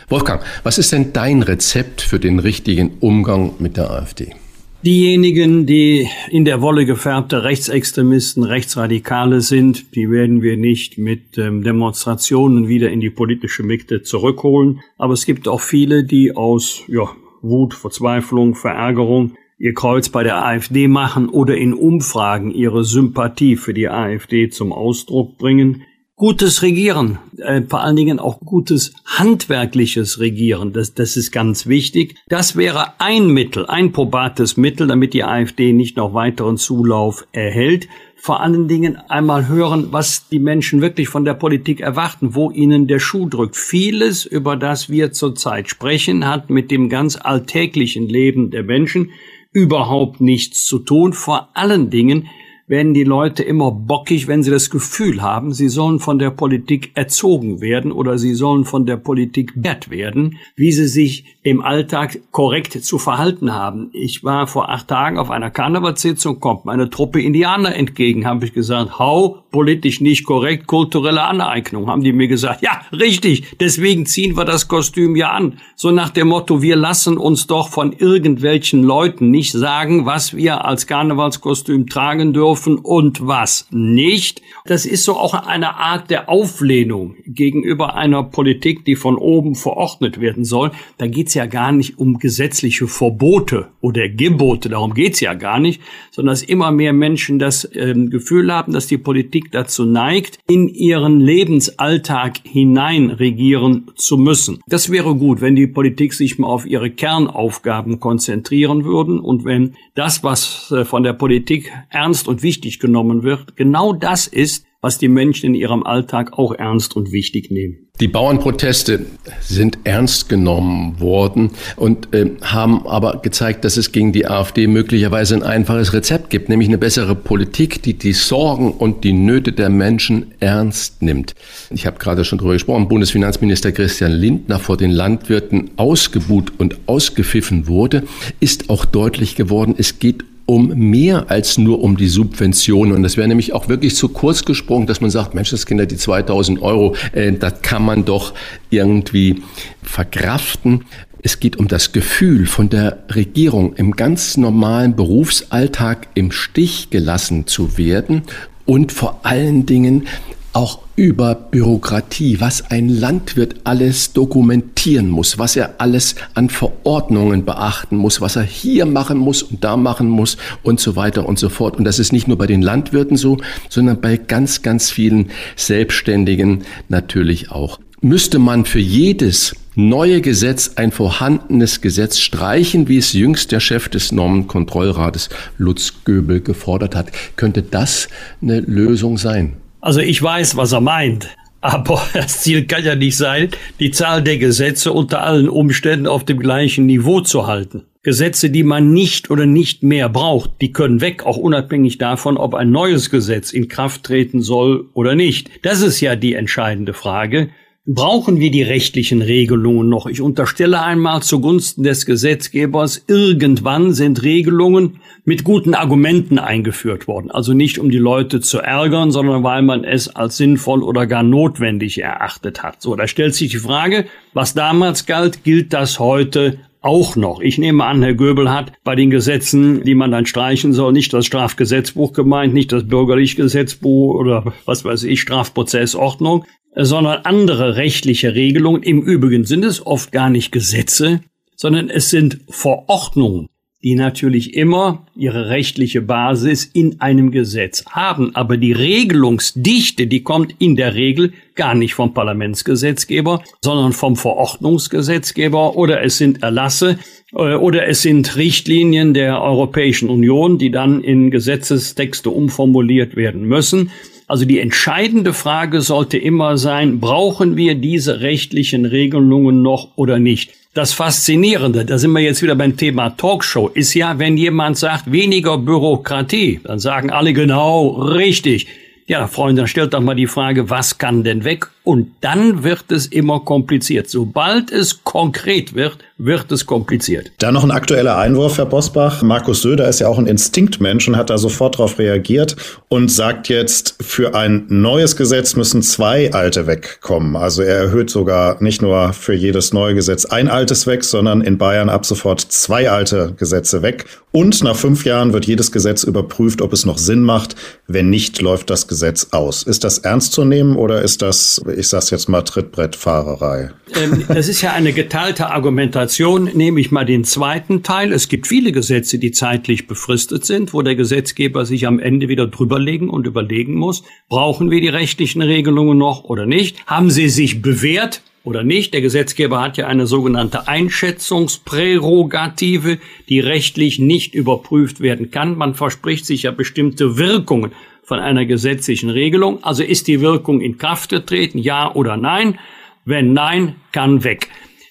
Wolfgang, 0.08 0.42
was 0.62 0.78
ist 0.78 0.92
denn 0.92 1.12
dein 1.12 1.42
Rezept 1.42 2.02
für 2.02 2.18
den 2.18 2.38
richtigen 2.38 2.98
Umgang 3.00 3.54
mit 3.58 3.76
der 3.76 3.90
AfD? 3.90 4.34
Diejenigen, 4.82 5.66
die 5.66 6.08
in 6.30 6.46
der 6.46 6.62
Wolle 6.62 6.86
gefärbte 6.86 7.44
Rechtsextremisten, 7.44 8.44
Rechtsradikale 8.44 9.42
sind, 9.42 9.94
die 9.94 10.10
werden 10.10 10.40
wir 10.40 10.56
nicht 10.56 10.96
mit 10.96 11.36
ähm, 11.36 11.62
Demonstrationen 11.62 12.66
wieder 12.66 12.90
in 12.90 13.00
die 13.00 13.10
politische 13.10 13.62
Mitte 13.62 14.02
zurückholen. 14.02 14.80
Aber 14.96 15.12
es 15.12 15.26
gibt 15.26 15.48
auch 15.48 15.60
viele, 15.60 16.04
die 16.04 16.34
aus 16.34 16.82
ja, 16.88 17.10
Wut, 17.42 17.74
Verzweiflung, 17.74 18.54
Verärgerung 18.54 19.34
ihr 19.60 19.74
Kreuz 19.74 20.08
bei 20.08 20.24
der 20.24 20.44
AfD 20.44 20.88
machen 20.88 21.28
oder 21.28 21.56
in 21.56 21.74
Umfragen 21.74 22.50
ihre 22.50 22.82
Sympathie 22.82 23.56
für 23.56 23.74
die 23.74 23.88
AfD 23.88 24.48
zum 24.48 24.72
Ausdruck 24.72 25.36
bringen. 25.36 25.82
Gutes 26.16 26.62
Regieren, 26.62 27.18
äh, 27.38 27.62
vor 27.62 27.80
allen 27.80 27.96
Dingen 27.96 28.18
auch 28.18 28.40
gutes 28.40 28.94
handwerkliches 29.06 30.18
Regieren, 30.18 30.72
das, 30.72 30.94
das 30.94 31.16
ist 31.16 31.30
ganz 31.30 31.66
wichtig. 31.66 32.16
Das 32.28 32.56
wäre 32.56 33.00
ein 33.00 33.28
Mittel, 33.28 33.66
ein 33.66 33.92
probates 33.92 34.56
Mittel, 34.56 34.86
damit 34.86 35.14
die 35.14 35.24
AfD 35.24 35.72
nicht 35.72 35.96
noch 35.96 36.12
weiteren 36.12 36.56
Zulauf 36.56 37.26
erhält 37.32 37.86
vor 38.22 38.42
allen 38.42 38.68
Dingen 38.68 38.98
einmal 39.08 39.48
hören, 39.48 39.88
was 39.92 40.28
die 40.28 40.40
Menschen 40.40 40.82
wirklich 40.82 41.08
von 41.08 41.24
der 41.24 41.32
Politik 41.32 41.80
erwarten, 41.80 42.34
wo 42.34 42.50
ihnen 42.50 42.86
der 42.86 42.98
Schuh 42.98 43.26
drückt. 43.26 43.56
Vieles, 43.56 44.26
über 44.26 44.56
das 44.56 44.90
wir 44.90 45.12
zurzeit 45.12 45.70
sprechen, 45.70 46.28
hat 46.28 46.50
mit 46.50 46.70
dem 46.70 46.90
ganz 46.90 47.16
alltäglichen 47.16 48.06
Leben 48.06 48.50
der 48.50 48.62
Menschen 48.62 49.10
überhaupt 49.52 50.20
nichts 50.20 50.64
zu 50.64 50.78
tun. 50.78 51.12
Vor 51.12 51.48
allen 51.54 51.90
Dingen 51.90 52.28
werden 52.70 52.94
die 52.94 53.02
Leute 53.02 53.42
immer 53.42 53.72
bockig, 53.72 54.28
wenn 54.28 54.44
sie 54.44 54.50
das 54.52 54.70
Gefühl 54.70 55.22
haben, 55.22 55.52
sie 55.52 55.68
sollen 55.68 55.98
von 55.98 56.20
der 56.20 56.30
Politik 56.30 56.92
erzogen 56.94 57.60
werden 57.60 57.90
oder 57.90 58.16
sie 58.16 58.32
sollen 58.32 58.64
von 58.64 58.86
der 58.86 58.96
Politik 58.96 59.52
wert 59.56 59.90
werden, 59.90 60.38
wie 60.54 60.70
sie 60.70 60.86
sich 60.86 61.24
im 61.42 61.62
Alltag 61.62 62.20
korrekt 62.30 62.84
zu 62.84 62.98
verhalten 62.98 63.52
haben. 63.52 63.90
Ich 63.92 64.22
war 64.22 64.46
vor 64.46 64.70
acht 64.70 64.86
Tagen 64.86 65.18
auf 65.18 65.32
einer 65.32 65.50
Karnevalssitzung, 65.50 66.38
kommt 66.38 66.64
meine 66.64 66.90
Truppe 66.90 67.20
Indianer 67.20 67.74
entgegen, 67.74 68.24
habe 68.24 68.44
ich 68.44 68.52
gesagt, 68.52 69.00
hau 69.00 69.42
politisch 69.50 70.00
nicht 70.00 70.24
korrekt, 70.24 70.66
kulturelle 70.66 71.22
Aneignung, 71.22 71.88
haben 71.88 72.02
die 72.02 72.12
mir 72.12 72.28
gesagt. 72.28 72.62
Ja, 72.62 72.82
richtig, 72.92 73.56
deswegen 73.58 74.06
ziehen 74.06 74.36
wir 74.36 74.44
das 74.44 74.68
Kostüm 74.68 75.16
ja 75.16 75.30
an. 75.30 75.58
So 75.76 75.90
nach 75.90 76.10
dem 76.10 76.28
Motto, 76.28 76.62
wir 76.62 76.76
lassen 76.76 77.16
uns 77.16 77.46
doch 77.46 77.68
von 77.68 77.92
irgendwelchen 77.92 78.82
Leuten 78.82 79.30
nicht 79.30 79.52
sagen, 79.52 80.06
was 80.06 80.36
wir 80.36 80.64
als 80.64 80.86
Karnevalskostüm 80.86 81.86
tragen 81.86 82.32
dürfen 82.32 82.78
und 82.78 83.26
was 83.26 83.66
nicht. 83.70 84.42
Das 84.64 84.86
ist 84.86 85.04
so 85.04 85.16
auch 85.16 85.34
eine 85.34 85.76
Art 85.76 86.10
der 86.10 86.28
Auflehnung 86.28 87.16
gegenüber 87.26 87.94
einer 87.94 88.22
Politik, 88.22 88.84
die 88.84 88.96
von 88.96 89.16
oben 89.16 89.54
verordnet 89.54 90.20
werden 90.20 90.44
soll. 90.44 90.70
Da 90.98 91.06
geht's 91.06 91.34
ja 91.34 91.46
gar 91.46 91.72
nicht 91.72 91.98
um 91.98 92.18
gesetzliche 92.18 92.86
Verbote 92.86 93.68
oder 93.80 94.08
Gebote, 94.08 94.68
darum 94.68 94.94
geht's 94.94 95.20
ja 95.20 95.34
gar 95.34 95.58
nicht, 95.58 95.80
sondern 96.10 96.34
dass 96.34 96.42
immer 96.42 96.70
mehr 96.70 96.92
Menschen 96.92 97.38
das 97.38 97.64
äh, 97.64 97.94
Gefühl 97.94 98.52
haben, 98.52 98.72
dass 98.72 98.86
die 98.86 98.98
Politik 98.98 99.39
dazu 99.50 99.84
neigt, 99.84 100.38
in 100.48 100.68
ihren 100.68 101.20
Lebensalltag 101.20 102.40
hinein 102.44 103.10
regieren 103.10 103.90
zu 103.96 104.16
müssen. 104.16 104.60
Das 104.66 104.90
wäre 104.90 105.14
gut, 105.14 105.40
wenn 105.40 105.56
die 105.56 105.66
Politik 105.66 106.14
sich 106.14 106.38
mal 106.38 106.48
auf 106.48 106.66
ihre 106.66 106.90
Kernaufgaben 106.90 108.00
konzentrieren 108.00 108.84
würden 108.84 109.20
und 109.20 109.44
wenn 109.44 109.74
das, 109.94 110.22
was 110.22 110.70
äh, 110.70 110.84
von 110.84 111.02
der 111.02 111.12
Politik 111.12 111.72
ernst 111.88 112.28
und 112.28 112.42
wichtig 112.42 112.78
genommen 112.78 113.22
wird, 113.22 113.56
genau 113.56 113.92
das 113.92 114.26
ist, 114.26 114.66
was 114.82 114.98
die 114.98 115.08
Menschen 115.08 115.46
in 115.46 115.54
ihrem 115.54 115.82
Alltag 115.82 116.38
auch 116.38 116.52
ernst 116.52 116.96
und 116.96 117.12
wichtig 117.12 117.50
nehmen. 117.50 117.90
Die 118.00 118.08
Bauernproteste 118.08 119.04
sind 119.42 119.78
ernst 119.84 120.30
genommen 120.30 121.00
worden 121.00 121.50
und 121.76 122.14
äh, 122.14 122.30
haben 122.40 122.86
aber 122.86 123.20
gezeigt, 123.20 123.62
dass 123.66 123.76
es 123.76 123.92
gegen 123.92 124.12
die 124.12 124.26
AfD 124.26 124.66
möglicherweise 124.68 125.34
ein 125.34 125.42
einfaches 125.42 125.92
Rezept 125.92 126.30
gibt, 126.30 126.48
nämlich 126.48 126.68
eine 126.68 126.78
bessere 126.78 127.14
Politik, 127.14 127.82
die 127.82 127.92
die 127.92 128.14
Sorgen 128.14 128.72
und 128.72 129.04
die 129.04 129.12
Nöte 129.12 129.52
der 129.52 129.68
Menschen 129.68 130.32
ernst 130.40 131.02
nimmt. 131.02 131.34
Ich 131.68 131.84
habe 131.84 131.98
gerade 131.98 132.24
schon 132.24 132.38
darüber 132.38 132.54
gesprochen, 132.54 132.88
Bundesfinanzminister 132.88 133.72
Christian 133.72 134.12
Lindner 134.12 134.58
vor 134.58 134.78
den 134.78 134.92
Landwirten 134.92 135.70
ausgebuht 135.76 136.54
und 136.56 136.78
ausgepfiffen 136.86 137.68
wurde, 137.68 138.04
ist 138.40 138.70
auch 138.70 138.86
deutlich 138.86 139.36
geworden, 139.36 139.74
es 139.76 139.98
geht 139.98 140.24
um 140.50 140.66
mehr 140.74 141.30
als 141.30 141.58
nur 141.58 141.80
um 141.80 141.96
die 141.96 142.08
Subventionen. 142.08 142.92
Und 142.92 143.04
das 143.04 143.16
wäre 143.16 143.28
nämlich 143.28 143.52
auch 143.52 143.68
wirklich 143.68 143.94
zu 143.94 144.08
kurz 144.08 144.44
gesprungen, 144.44 144.88
dass 144.88 145.00
man 145.00 145.08
sagt, 145.08 145.32
Mensch, 145.32 145.50
das 145.50 145.64
Kinder, 145.64 145.86
die 145.86 145.96
2000 145.96 146.60
Euro, 146.60 146.96
äh, 147.12 147.30
das 147.30 147.62
kann 147.62 147.84
man 147.84 148.04
doch 148.04 148.34
irgendwie 148.68 149.44
verkraften. 149.80 150.86
Es 151.22 151.38
geht 151.38 151.56
um 151.56 151.68
das 151.68 151.92
Gefühl 151.92 152.46
von 152.46 152.68
der 152.68 153.04
Regierung 153.14 153.74
im 153.74 153.92
ganz 153.92 154.36
normalen 154.36 154.96
Berufsalltag 154.96 156.08
im 156.14 156.32
Stich 156.32 156.90
gelassen 156.90 157.46
zu 157.46 157.78
werden 157.78 158.22
und 158.66 158.90
vor 158.90 159.20
allen 159.22 159.66
Dingen 159.66 160.08
auch 160.52 160.80
über 160.96 161.34
Bürokratie, 161.34 162.40
was 162.40 162.70
ein 162.70 162.88
Landwirt 162.88 163.56
alles 163.64 164.12
dokumentieren 164.12 165.08
muss, 165.08 165.38
was 165.38 165.56
er 165.56 165.74
alles 165.78 166.16
an 166.34 166.50
Verordnungen 166.50 167.44
beachten 167.44 167.96
muss, 167.96 168.20
was 168.20 168.36
er 168.36 168.42
hier 168.42 168.86
machen 168.86 169.18
muss 169.18 169.42
und 169.42 169.62
da 169.64 169.76
machen 169.76 170.08
muss 170.08 170.36
und 170.62 170.80
so 170.80 170.96
weiter 170.96 171.26
und 171.26 171.38
so 171.38 171.48
fort. 171.48 171.76
Und 171.76 171.84
das 171.84 171.98
ist 171.98 172.12
nicht 172.12 172.28
nur 172.28 172.38
bei 172.38 172.46
den 172.46 172.62
Landwirten 172.62 173.16
so, 173.16 173.38
sondern 173.68 174.00
bei 174.00 174.16
ganz, 174.16 174.62
ganz 174.62 174.90
vielen 174.90 175.30
Selbstständigen 175.56 176.64
natürlich 176.88 177.50
auch. 177.50 177.78
Müsste 178.02 178.38
man 178.38 178.64
für 178.64 178.78
jedes 178.78 179.54
neue 179.74 180.20
Gesetz 180.20 180.72
ein 180.76 180.90
vorhandenes 180.90 181.80
Gesetz 181.80 182.18
streichen, 182.18 182.88
wie 182.88 182.96
es 182.96 183.12
jüngst 183.12 183.52
der 183.52 183.60
Chef 183.60 183.88
des 183.88 184.10
Normenkontrollrates 184.10 185.28
Lutz 185.58 185.92
Göbel 186.04 186.40
gefordert 186.40 186.96
hat, 186.96 187.12
könnte 187.36 187.62
das 187.62 188.08
eine 188.42 188.60
Lösung 188.60 189.18
sein? 189.18 189.59
Also 189.80 190.00
ich 190.00 190.22
weiß, 190.22 190.56
was 190.56 190.72
er 190.72 190.80
meint. 190.80 191.28
Aber 191.60 192.02
das 192.14 192.40
Ziel 192.40 192.66
kann 192.66 192.84
ja 192.84 192.94
nicht 192.94 193.16
sein, 193.16 193.50
die 193.78 193.90
Zahl 193.90 194.22
der 194.22 194.38
Gesetze 194.38 194.92
unter 194.92 195.22
allen 195.22 195.48
Umständen 195.48 196.06
auf 196.06 196.24
dem 196.24 196.38
gleichen 196.38 196.86
Niveau 196.86 197.20
zu 197.20 197.46
halten. 197.46 197.84
Gesetze, 198.02 198.48
die 198.48 198.62
man 198.62 198.94
nicht 198.94 199.30
oder 199.30 199.44
nicht 199.44 199.82
mehr 199.82 200.08
braucht, 200.08 200.52
die 200.62 200.72
können 200.72 201.02
weg, 201.02 201.26
auch 201.26 201.36
unabhängig 201.36 201.98
davon, 201.98 202.38
ob 202.38 202.54
ein 202.54 202.70
neues 202.70 203.10
Gesetz 203.10 203.52
in 203.52 203.68
Kraft 203.68 204.04
treten 204.04 204.40
soll 204.40 204.86
oder 204.94 205.14
nicht. 205.14 205.50
Das 205.62 205.82
ist 205.82 206.00
ja 206.00 206.16
die 206.16 206.32
entscheidende 206.32 206.94
Frage. 206.94 207.50
Brauchen 207.92 208.38
wir 208.38 208.52
die 208.52 208.62
rechtlichen 208.62 209.20
Regelungen 209.20 209.88
noch? 209.88 210.06
Ich 210.06 210.20
unterstelle 210.20 210.80
einmal 210.80 211.24
zugunsten 211.24 211.82
des 211.82 212.06
Gesetzgebers, 212.06 213.02
irgendwann 213.08 213.94
sind 213.94 214.22
Regelungen 214.22 215.00
mit 215.24 215.42
guten 215.42 215.74
Argumenten 215.74 216.38
eingeführt 216.38 217.08
worden. 217.08 217.32
Also 217.32 217.52
nicht 217.52 217.80
um 217.80 217.90
die 217.90 217.98
Leute 217.98 218.40
zu 218.40 218.58
ärgern, 218.58 219.10
sondern 219.10 219.42
weil 219.42 219.62
man 219.62 219.82
es 219.82 220.06
als 220.06 220.36
sinnvoll 220.36 220.84
oder 220.84 221.08
gar 221.08 221.24
notwendig 221.24 222.00
erachtet 222.00 222.62
hat. 222.62 222.80
So, 222.80 222.94
da 222.94 223.08
stellt 223.08 223.34
sich 223.34 223.50
die 223.50 223.56
Frage, 223.56 224.04
was 224.34 224.54
damals 224.54 225.06
galt, 225.06 225.42
gilt 225.42 225.72
das 225.72 225.98
heute 225.98 226.58
auch 226.80 227.16
noch. 227.16 227.40
Ich 227.40 227.58
nehme 227.58 227.84
an, 227.84 228.02
Herr 228.02 228.14
Göbel 228.14 228.50
hat 228.50 228.72
bei 228.84 228.94
den 228.94 229.10
Gesetzen, 229.10 229.84
die 229.84 229.94
man 229.94 230.10
dann 230.10 230.26
streichen 230.26 230.72
soll, 230.72 230.92
nicht 230.92 231.12
das 231.12 231.26
Strafgesetzbuch 231.26 232.12
gemeint, 232.12 232.54
nicht 232.54 232.72
das 232.72 232.86
bürgerliche 232.86 233.36
Gesetzbuch 233.36 234.14
oder 234.14 234.52
was 234.64 234.84
weiß 234.84 235.04
ich, 235.04 235.20
Strafprozessordnung, 235.20 236.44
sondern 236.74 237.20
andere 237.24 237.76
rechtliche 237.76 238.34
Regelungen. 238.34 238.82
Im 238.82 239.02
Übrigen 239.02 239.44
sind 239.44 239.64
es 239.64 239.84
oft 239.84 240.12
gar 240.12 240.30
nicht 240.30 240.52
Gesetze, 240.52 241.20
sondern 241.56 241.90
es 241.90 242.10
sind 242.10 242.40
Verordnungen, 242.48 243.48
die 243.82 243.94
natürlich 243.94 244.54
immer 244.54 245.06
ihre 245.16 245.48
rechtliche 245.48 246.02
Basis 246.02 246.64
in 246.64 247.00
einem 247.00 247.30
Gesetz 247.30 247.84
haben. 247.86 248.34
Aber 248.34 248.58
die 248.58 248.72
Regelungsdichte, 248.72 250.06
die 250.06 250.22
kommt 250.22 250.54
in 250.58 250.76
der 250.76 250.94
Regel 250.94 251.32
gar 251.54 251.74
nicht 251.74 251.94
vom 251.94 252.12
Parlamentsgesetzgeber, 252.12 253.42
sondern 253.62 253.92
vom 253.92 254.16
Verordnungsgesetzgeber 254.16 255.76
oder 255.76 256.02
es 256.02 256.18
sind 256.18 256.42
Erlasse 256.42 256.98
äh, 257.32 257.54
oder 257.54 257.88
es 257.88 258.02
sind 258.02 258.36
Richtlinien 258.36 259.14
der 259.14 259.40
Europäischen 259.40 260.10
Union, 260.10 260.58
die 260.58 260.70
dann 260.70 261.02
in 261.02 261.30
Gesetzestexte 261.30 262.28
umformuliert 262.28 263.16
werden 263.16 263.44
müssen. 263.44 263.90
Also 264.26 264.44
die 264.44 264.60
entscheidende 264.60 265.32
Frage 265.32 265.80
sollte 265.80 266.16
immer 266.16 266.56
sein, 266.56 267.00
brauchen 267.00 267.56
wir 267.56 267.74
diese 267.74 268.20
rechtlichen 268.20 268.84
Regelungen 268.84 269.62
noch 269.62 269.96
oder 269.96 270.18
nicht? 270.18 270.59
Das 270.72 270.92
Faszinierende, 270.92 271.84
da 271.84 271.98
sind 271.98 272.12
wir 272.12 272.20
jetzt 272.20 272.42
wieder 272.42 272.54
beim 272.54 272.76
Thema 272.76 273.10
Talkshow, 273.10 273.66
ist 273.74 273.92
ja, 273.94 274.20
wenn 274.20 274.36
jemand 274.36 274.78
sagt, 274.78 275.10
weniger 275.10 275.58
Bürokratie, 275.58 276.60
dann 276.62 276.78
sagen 276.78 277.10
alle 277.10 277.32
genau 277.32 277.88
richtig. 277.88 278.68
Ja, 279.08 279.26
Freunde, 279.26 279.62
dann 279.62 279.66
stellt 279.66 279.94
doch 279.94 280.00
mal 280.00 280.14
die 280.14 280.28
Frage, 280.28 280.70
was 280.70 280.96
kann 280.96 281.24
denn 281.24 281.42
weg? 281.42 281.66
Und 281.82 282.12
dann 282.20 282.62
wird 282.62 282.92
es 282.92 283.06
immer 283.06 283.40
kompliziert. 283.40 284.10
Sobald 284.10 284.70
es 284.70 285.02
konkret 285.02 285.74
wird, 285.74 285.98
wird 286.18 286.52
es 286.52 286.66
kompliziert. 286.66 287.32
Da 287.38 287.50
noch 287.50 287.64
ein 287.64 287.70
aktueller 287.70 288.18
Einwurf, 288.18 288.58
Herr 288.58 288.66
Bosbach. 288.66 289.22
Markus 289.22 289.62
Söder 289.62 289.88
ist 289.88 290.00
ja 290.00 290.08
auch 290.08 290.18
ein 290.18 290.26
Instinktmensch 290.26 291.08
und 291.08 291.16
hat 291.16 291.30
da 291.30 291.38
sofort 291.38 291.76
darauf 291.76 291.98
reagiert 291.98 292.56
und 292.88 293.10
sagt 293.10 293.48
jetzt, 293.48 293.96
für 294.02 294.34
ein 294.34 294.66
neues 294.68 295.16
Gesetz 295.16 295.56
müssen 295.56 295.82
zwei 295.82 296.32
alte 296.32 296.66
wegkommen. 296.66 297.36
Also 297.36 297.62
er 297.62 297.76
erhöht 297.76 298.10
sogar 298.10 298.62
nicht 298.62 298.82
nur 298.82 299.14
für 299.14 299.34
jedes 299.34 299.72
neue 299.72 299.94
Gesetz 299.94 300.26
ein 300.26 300.48
altes 300.48 300.86
weg, 300.86 301.04
sondern 301.04 301.40
in 301.40 301.56
Bayern 301.56 301.88
ab 301.88 302.04
sofort 302.04 302.40
zwei 302.40 302.90
alte 302.90 303.32
Gesetze 303.38 303.80
weg. 303.80 304.04
Und 304.32 304.62
nach 304.62 304.76
fünf 304.76 305.04
Jahren 305.04 305.32
wird 305.32 305.46
jedes 305.46 305.72
Gesetz 305.72 306.04
überprüft, 306.04 306.62
ob 306.62 306.72
es 306.72 306.86
noch 306.86 306.98
Sinn 306.98 307.22
macht. 307.22 307.56
Wenn 307.88 308.10
nicht, 308.10 308.40
läuft 308.40 308.70
das 308.70 308.86
Gesetz 308.86 309.28
aus. 309.32 309.64
Ist 309.64 309.82
das 309.82 309.98
ernst 309.98 310.32
zu 310.32 310.44
nehmen 310.44 310.76
oder 310.76 311.02
ist 311.02 311.22
das 311.22 311.60
ich 311.76 311.88
sag's 311.88 312.10
jetzt 312.10 312.28
mal, 312.28 312.42
Trittbrettfahrerei. 312.42 313.70
Ähm, 313.94 314.24
das 314.28 314.48
ist 314.48 314.62
ja 314.62 314.72
eine 314.72 314.92
geteilte 314.92 315.50
Argumentation. 315.50 316.50
Nehme 316.54 316.80
ich 316.80 316.90
mal 316.90 317.04
den 317.04 317.24
zweiten 317.24 317.82
Teil. 317.82 318.12
Es 318.12 318.28
gibt 318.28 318.46
viele 318.46 318.72
Gesetze, 318.72 319.18
die 319.18 319.32
zeitlich 319.32 319.86
befristet 319.86 320.44
sind, 320.44 320.72
wo 320.72 320.82
der 320.82 320.94
Gesetzgeber 320.94 321.66
sich 321.66 321.86
am 321.86 321.98
Ende 321.98 322.28
wieder 322.28 322.46
drüberlegen 322.46 323.10
und 323.10 323.26
überlegen 323.26 323.74
muss, 323.74 324.02
brauchen 324.28 324.70
wir 324.70 324.80
die 324.80 324.88
rechtlichen 324.88 325.42
Regelungen 325.42 325.98
noch 325.98 326.24
oder 326.24 326.46
nicht? 326.46 326.86
Haben 326.86 327.10
sie 327.10 327.28
sich 327.28 327.62
bewährt? 327.62 328.22
oder 328.42 328.64
nicht. 328.64 328.94
Der 328.94 329.02
Gesetzgeber 329.02 329.60
hat 329.60 329.76
ja 329.76 329.86
eine 329.86 330.06
sogenannte 330.06 330.66
Einschätzungsprärogative, 330.68 332.96
die 333.28 333.40
rechtlich 333.40 333.98
nicht 333.98 334.34
überprüft 334.34 335.00
werden 335.00 335.30
kann. 335.30 335.58
Man 335.58 335.74
verspricht 335.74 336.24
sich 336.26 336.44
ja 336.44 336.50
bestimmte 336.50 337.18
Wirkungen 337.18 337.72
von 338.10 338.18
einer 338.18 338.44
gesetzlichen 338.44 339.08
Regelung. 339.08 339.62
Also 339.62 339.84
ist 339.84 340.08
die 340.08 340.20
Wirkung 340.20 340.60
in 340.60 340.78
Kraft 340.78 341.10
getreten, 341.10 341.58
ja 341.58 341.94
oder 341.94 342.16
nein? 342.16 342.58
Wenn 343.04 343.34
nein, 343.34 343.76
kann 343.92 344.24
weg. 344.24 344.48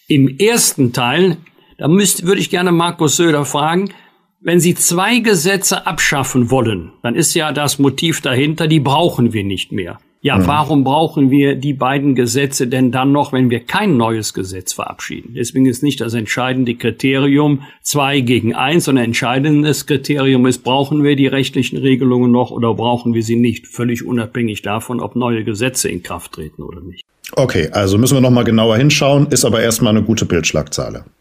Im 0.08 0.38
ersten 0.38 0.94
Teil, 0.94 1.36
da 1.78 1.90
müsste, 1.90 2.24
würde 2.24 2.40
ich 2.40 2.50
gerne 2.50 2.72
Markus 2.72 3.18
Söder 3.18 3.44
fragen, 3.44 3.90
wenn 4.40 4.62
Sie 4.62 4.74
zwei 4.74 5.20
Gesetze 5.20 5.86
abschaffen 5.86 6.50
wollen, 6.50 6.94
dann 7.04 7.16
ist 7.16 7.34
ja 7.34 7.52
das 7.52 7.78
Motiv 7.78 8.22
dahinter, 8.22 8.68
die 8.68 8.80
brauchen 8.80 9.34
wir 9.34 9.44
nicht 9.44 9.74
mehr. 9.74 10.00
Ja, 10.22 10.38
mhm. 10.38 10.48
warum 10.48 10.84
brauchen 10.84 11.32
wir 11.32 11.56
die 11.56 11.74
beiden 11.74 12.14
Gesetze 12.14 12.68
denn 12.68 12.92
dann 12.92 13.14
noch, 13.14 13.32
wenn 13.32 13.50
wir 13.50 13.62
kein 13.62 13.96
neues 13.96 14.34
Gesetz 14.34 14.74
verabschieden? 14.74 15.34
Deswegen 15.38 15.66
ist 15.66 15.82
nicht 15.82 16.02
das 16.02 16.14
entscheidende 16.14 16.76
Kriterium 16.76 17.64
zwei 17.82 18.20
gegen 18.20 18.54
eins, 18.54 18.86
sondern 18.86 19.06
entscheidendes 19.06 19.86
Kriterium 19.86 20.46
ist, 20.46 20.60
brauchen 20.60 21.04
wir 21.04 21.16
die 21.16 21.28
rechtlichen 21.28 21.78
Regelungen 21.78 22.32
noch 22.32 22.52
oder 22.52 22.74
brauchen 22.74 23.14
wir 23.14 23.24
sie 23.24 23.38
nicht? 23.38 23.68
Völlig 23.68 24.06
unabhängig 24.06 24.62
davon, 24.62 25.00
ob 25.00 25.16
neue 25.16 25.46
Gesetze 25.46 25.88
in 25.88 26.04
Kraft 26.04 26.34
treten 26.34 26.64
oder 26.64 26.82
nicht. 26.82 27.06
Okay, 27.34 27.70
also 27.72 27.98
müssen 27.98 28.18
wir 28.18 28.22
noch 28.22 28.32
mal 28.32 28.44
genauer 28.44 28.78
hinschauen, 28.78 29.28
ist 29.28 29.46
aber 29.46 29.62
erstmal 29.62 29.96
eine 29.96 30.04
gute 30.04 30.26
Bildschlagzeile. 30.26 31.06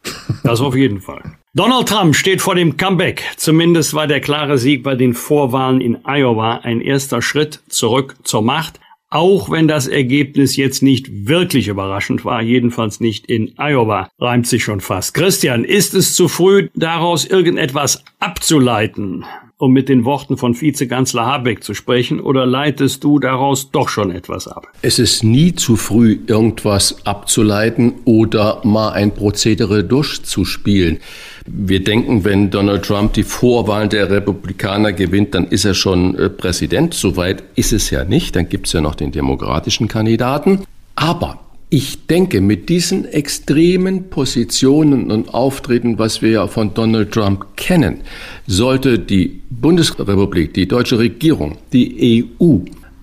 Das 0.45 0.61
auf 0.61 0.76
jeden 0.76 1.00
Fall. 1.00 1.23
Donald 1.55 1.88
Trump 1.88 2.14
steht 2.14 2.40
vor 2.40 2.55
dem 2.55 2.76
Comeback. 2.76 3.23
Zumindest 3.37 3.93
war 3.93 4.07
der 4.07 4.21
klare 4.21 4.57
Sieg 4.57 4.83
bei 4.83 4.95
den 4.95 5.12
Vorwahlen 5.12 5.81
in 5.81 5.99
Iowa 6.05 6.61
ein 6.62 6.81
erster 6.81 7.21
Schritt 7.21 7.61
zurück 7.69 8.14
zur 8.23 8.43
Macht. 8.43 8.78
Auch 9.11 9.50
wenn 9.50 9.69
das 9.69 9.87
Ergebnis 9.87 10.57
jetzt 10.57 10.83
nicht 10.83 11.27
wirklich 11.27 11.69
überraschend 11.69 12.27
war, 12.27 12.43
jedenfalls 12.43 13.00
nicht 13.00 13.27
in 13.27 13.55
Iowa, 13.59 14.11
reimt 14.19 14.47
sich 14.47 14.62
schon 14.62 14.83
fast. 14.83 15.15
Christian, 15.15 15.65
ist 15.65 15.95
es 15.95 16.15
zu 16.15 16.29
früh, 16.29 16.69
daraus 16.75 17.25
irgendetwas 17.25 18.05
abzuleiten? 18.21 19.25
Um 19.59 19.73
mit 19.73 19.88
den 19.88 20.05
Worten 20.05 20.37
von 20.37 20.59
Vizekanzler 20.59 21.27
Habeck 21.27 21.65
zu 21.65 21.75
sprechen, 21.75 22.21
oder 22.21 22.47
leitest 22.47 23.03
du 23.03 23.19
daraus 23.19 23.71
doch 23.73 23.88
schon 23.88 24.12
etwas 24.12 24.47
ab? 24.47 24.69
Es 24.83 25.00
ist 25.00 25.25
nie 25.25 25.55
zu 25.55 25.77
früh, 25.77 26.19
irgendwas 26.29 27.05
abzuleiten 27.05 27.95
oder 28.05 28.61
mal 28.65 28.91
ein 28.91 29.12
Prozedere 29.12 29.83
durchzuspielen. 29.83 30.99
Wir 31.47 31.83
denken, 31.83 32.25
wenn 32.25 32.50
Donald 32.50 32.85
Trump 32.85 33.15
die 33.15 33.25
Vorwahlen 33.25 33.88
der 33.88 34.11
Republikaner 34.11 34.93
gewinnt, 34.93 35.35
dann 35.35 35.49
ist 35.49 35.65
er 35.65 35.75
schon 35.75 36.15
äh, 36.15 36.31
Präsident. 36.31 36.95
Soweit 36.95 37.43
ist 37.57 37.73
es 37.73 37.91
ja 37.91 38.05
nicht. 38.05 38.37
Dann 38.37 38.49
gibt 38.49 38.69
es 38.69 38.75
ja 38.75 38.81
noch 38.81 38.95
den 38.95 39.11
demokratischen 39.11 39.88
Kandidaten. 39.88 40.65
Aber 40.95 41.41
ich 41.70 42.06
denke, 42.06 42.40
mit 42.40 42.68
diesen 42.68 43.04
extremen 43.04 44.08
Positionen 44.08 45.10
und 45.10 45.34
Auftreten, 45.34 45.98
was 45.98 46.22
wir 46.22 46.30
ja 46.30 46.46
von 46.46 46.72
Donald 46.72 47.12
Trump 47.12 47.56
kennen, 47.56 48.00
sollte 48.46 48.98
die 48.98 49.42
Bundesrepublik, 49.50 50.54
die 50.54 50.66
deutsche 50.66 50.98
Regierung, 50.98 51.58
die 51.72 52.25
EU 52.40 52.60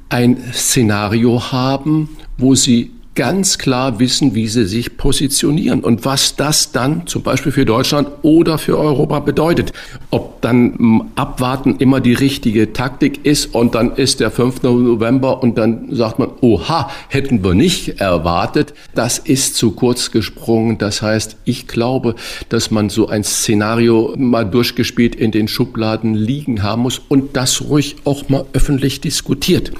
ein 0.10 0.38
Szenario 0.51 1.51
haben, 1.51 2.10
wo 2.38 2.55
sie 2.55 2.91
ganz 3.15 3.57
klar 3.57 4.00
wissen, 4.00 4.36
wie 4.36 4.48
sie 4.48 4.65
sich 4.65 4.98
positionieren 4.98 5.79
und 5.79 6.03
was 6.03 6.36
das 6.36 6.74
dann 6.74 7.07
zum 7.07 7.24
Beispiel 7.24 7.53
für 7.53 7.65
Deutschland 7.65 8.10
oder 8.22 8.57
für 8.57 8.77
Europa 8.77 9.22
bedeutet. 9.22 9.72
Ob 10.12 10.41
dann 10.41 10.77
hm, 10.77 11.03
abwarten 11.15 11.77
immer 11.77 12.01
die 12.01 12.13
richtige 12.13 12.74
Taktik 12.74 13.25
ist 13.25 13.55
und 13.55 13.74
dann 13.74 13.95
ist 13.95 14.19
der 14.19 14.31
5. 14.31 14.63
November 14.63 15.41
und 15.41 15.57
dann 15.57 15.88
sagt 15.95 16.19
man, 16.19 16.29
oha, 16.41 16.91
hätten 17.07 17.43
wir 17.43 17.53
nicht 17.53 18.01
erwartet. 18.01 18.74
Das 18.93 19.17
ist 19.17 19.55
zu 19.55 19.72
kurz 19.72 20.12
gesprungen. 20.12 20.77
Das 20.77 21.01
heißt, 21.01 21.38
ich 21.45 21.67
glaube, 21.67 22.15
dass 22.50 22.69
man 22.69 22.89
so 22.89 23.07
ein 23.07 23.24
Szenario 23.24 24.13
mal 24.17 24.43
durchgespielt 24.43 25.15
in 25.15 25.31
den 25.31 25.48
Schubladen 25.48 26.13
liegen 26.13 26.63
haben 26.63 26.81
muss 26.81 27.00
und 27.07 27.38
das 27.38 27.62
ruhig 27.62 27.95
auch 28.03 28.27
mal 28.27 28.45
öffentlich 28.51 29.00
diskutiert. 29.00 29.72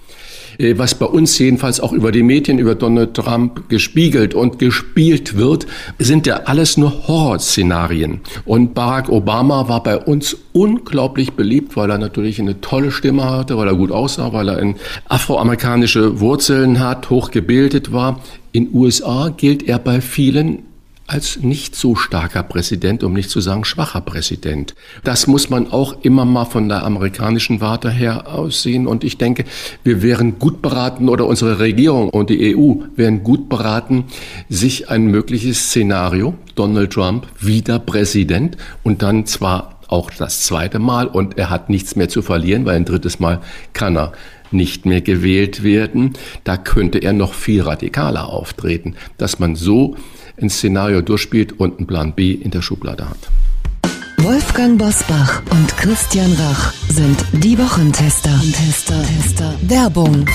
Äh, 0.58 0.78
was 0.78 0.96
bei 0.96 1.06
uns 1.06 1.38
jedenfalls 1.38 1.80
auch 1.80 1.94
über 1.94 2.12
die 2.12 2.24
Medien, 2.24 2.60
über 2.60 2.76
Donald 2.76 3.14
Trump 3.14 3.70
gespiegelt 3.70 4.34
und 4.34 4.60
gespielt 4.60 5.38
wird, 5.38 5.68
sind 6.00 6.28
ja 6.28 6.42
alles 6.46 6.78
nur 6.78 7.08
Horrorszenarien. 7.08 8.22
Und 8.46 8.74
Barack 8.74 9.10
Obama 9.10 9.68
war 9.68 9.84
bei 9.84 9.98
uns 9.98 10.38
unglaublich 10.54 11.34
beliebt, 11.34 11.76
weil 11.76 11.90
er 11.90 11.98
natürlich 11.98 12.40
eine 12.40 12.62
tolle 12.62 12.92
Stimme 12.92 13.30
hatte, 13.30 13.58
weil 13.58 13.68
er 13.68 13.76
gut 13.76 13.92
aussah, 13.92 14.34
weil 14.34 14.50
er 14.50 14.76
afroamerikanische 15.10 16.20
Wurzeln 16.20 16.80
hat, 16.80 17.10
hochgebildet 17.10 17.92
war. 17.92 18.22
In 18.52 18.70
USA 18.74 19.30
gilt 19.36 19.64
er 19.64 19.80
bei 19.80 20.00
vielen 20.02 20.60
als 21.08 21.38
nicht 21.38 21.76
so 21.76 21.96
starker 21.96 22.42
Präsident, 22.42 23.04
um 23.04 23.14
nicht 23.14 23.30
zu 23.30 23.40
sagen 23.40 23.64
schwacher 23.64 24.02
Präsident. 24.02 24.74
Das 25.04 25.28
muss 25.28 25.50
man 25.50 25.72
auch 25.72 25.98
immer 26.02 26.26
mal 26.26 26.46
von 26.46 26.68
der 26.68 26.84
amerikanischen 26.84 27.62
Warte 27.62 27.92
her 27.92 28.28
aussehen. 28.28 28.88
Und 28.88 29.04
ich 29.04 29.18
denke, 29.18 29.46
wir 29.84 30.02
wären 30.02 30.40
gut 30.40 30.62
beraten 30.62 31.08
oder 31.08 31.28
unsere 31.28 31.60
Regierung 31.60 32.10
und 32.10 32.30
die 32.30 32.56
EU 32.56 32.76
wären 32.96 33.24
gut 33.24 33.50
beraten, 33.50 34.06
sich 34.50 34.90
ein 34.90 35.06
mögliches 35.06 35.68
Szenario, 35.68 36.34
Donald 36.56 36.94
Trump 36.94 37.28
wieder 37.40 37.78
Präsident 37.78 38.58
und 38.84 39.04
dann 39.04 39.26
zwar 39.26 39.76
auch 39.88 40.10
das 40.10 40.42
zweite 40.42 40.80
Mal 40.80 41.08
und 41.08 41.38
er 41.38 41.52
hat 41.52 41.70
nichts 41.70 41.96
mehr 41.96 42.10
zu 42.10 42.24
verlieren, 42.24 42.66
weil 42.66 42.78
ein 42.78 42.86
drittes 42.86 43.20
Mal 43.20 43.42
kann 43.74 43.96
er 43.96 44.14
nicht 44.52 44.86
mehr 44.86 45.02
gewählt 45.02 45.64
werden. 45.64 46.14
Da 46.44 46.58
könnte 46.58 47.00
er 47.00 47.14
noch 47.14 47.34
viel 47.34 47.62
radikaler 47.62 48.30
auftreten, 48.30 48.96
dass 49.18 49.40
man 49.40 49.56
so 49.56 49.96
ein 50.42 50.50
Szenario 50.50 51.02
durchspielt 51.02 51.60
und 51.60 51.78
einen 51.78 51.88
Plan 51.88 52.14
B 52.14 52.32
in 52.32 52.52
der 52.52 52.62
Schublade 52.62 53.10
hat. 53.10 53.30
Wolfgang 54.18 54.80
Bosbach 54.80 55.42
und 55.52 55.78
Christian 55.78 56.34
Rach 56.34 56.74
sind 56.90 57.18
die 57.32 57.58
Wochentester. 57.58 58.42
Tester, 58.54 59.04
Tester. 59.04 59.54
Werbung. 59.62 60.26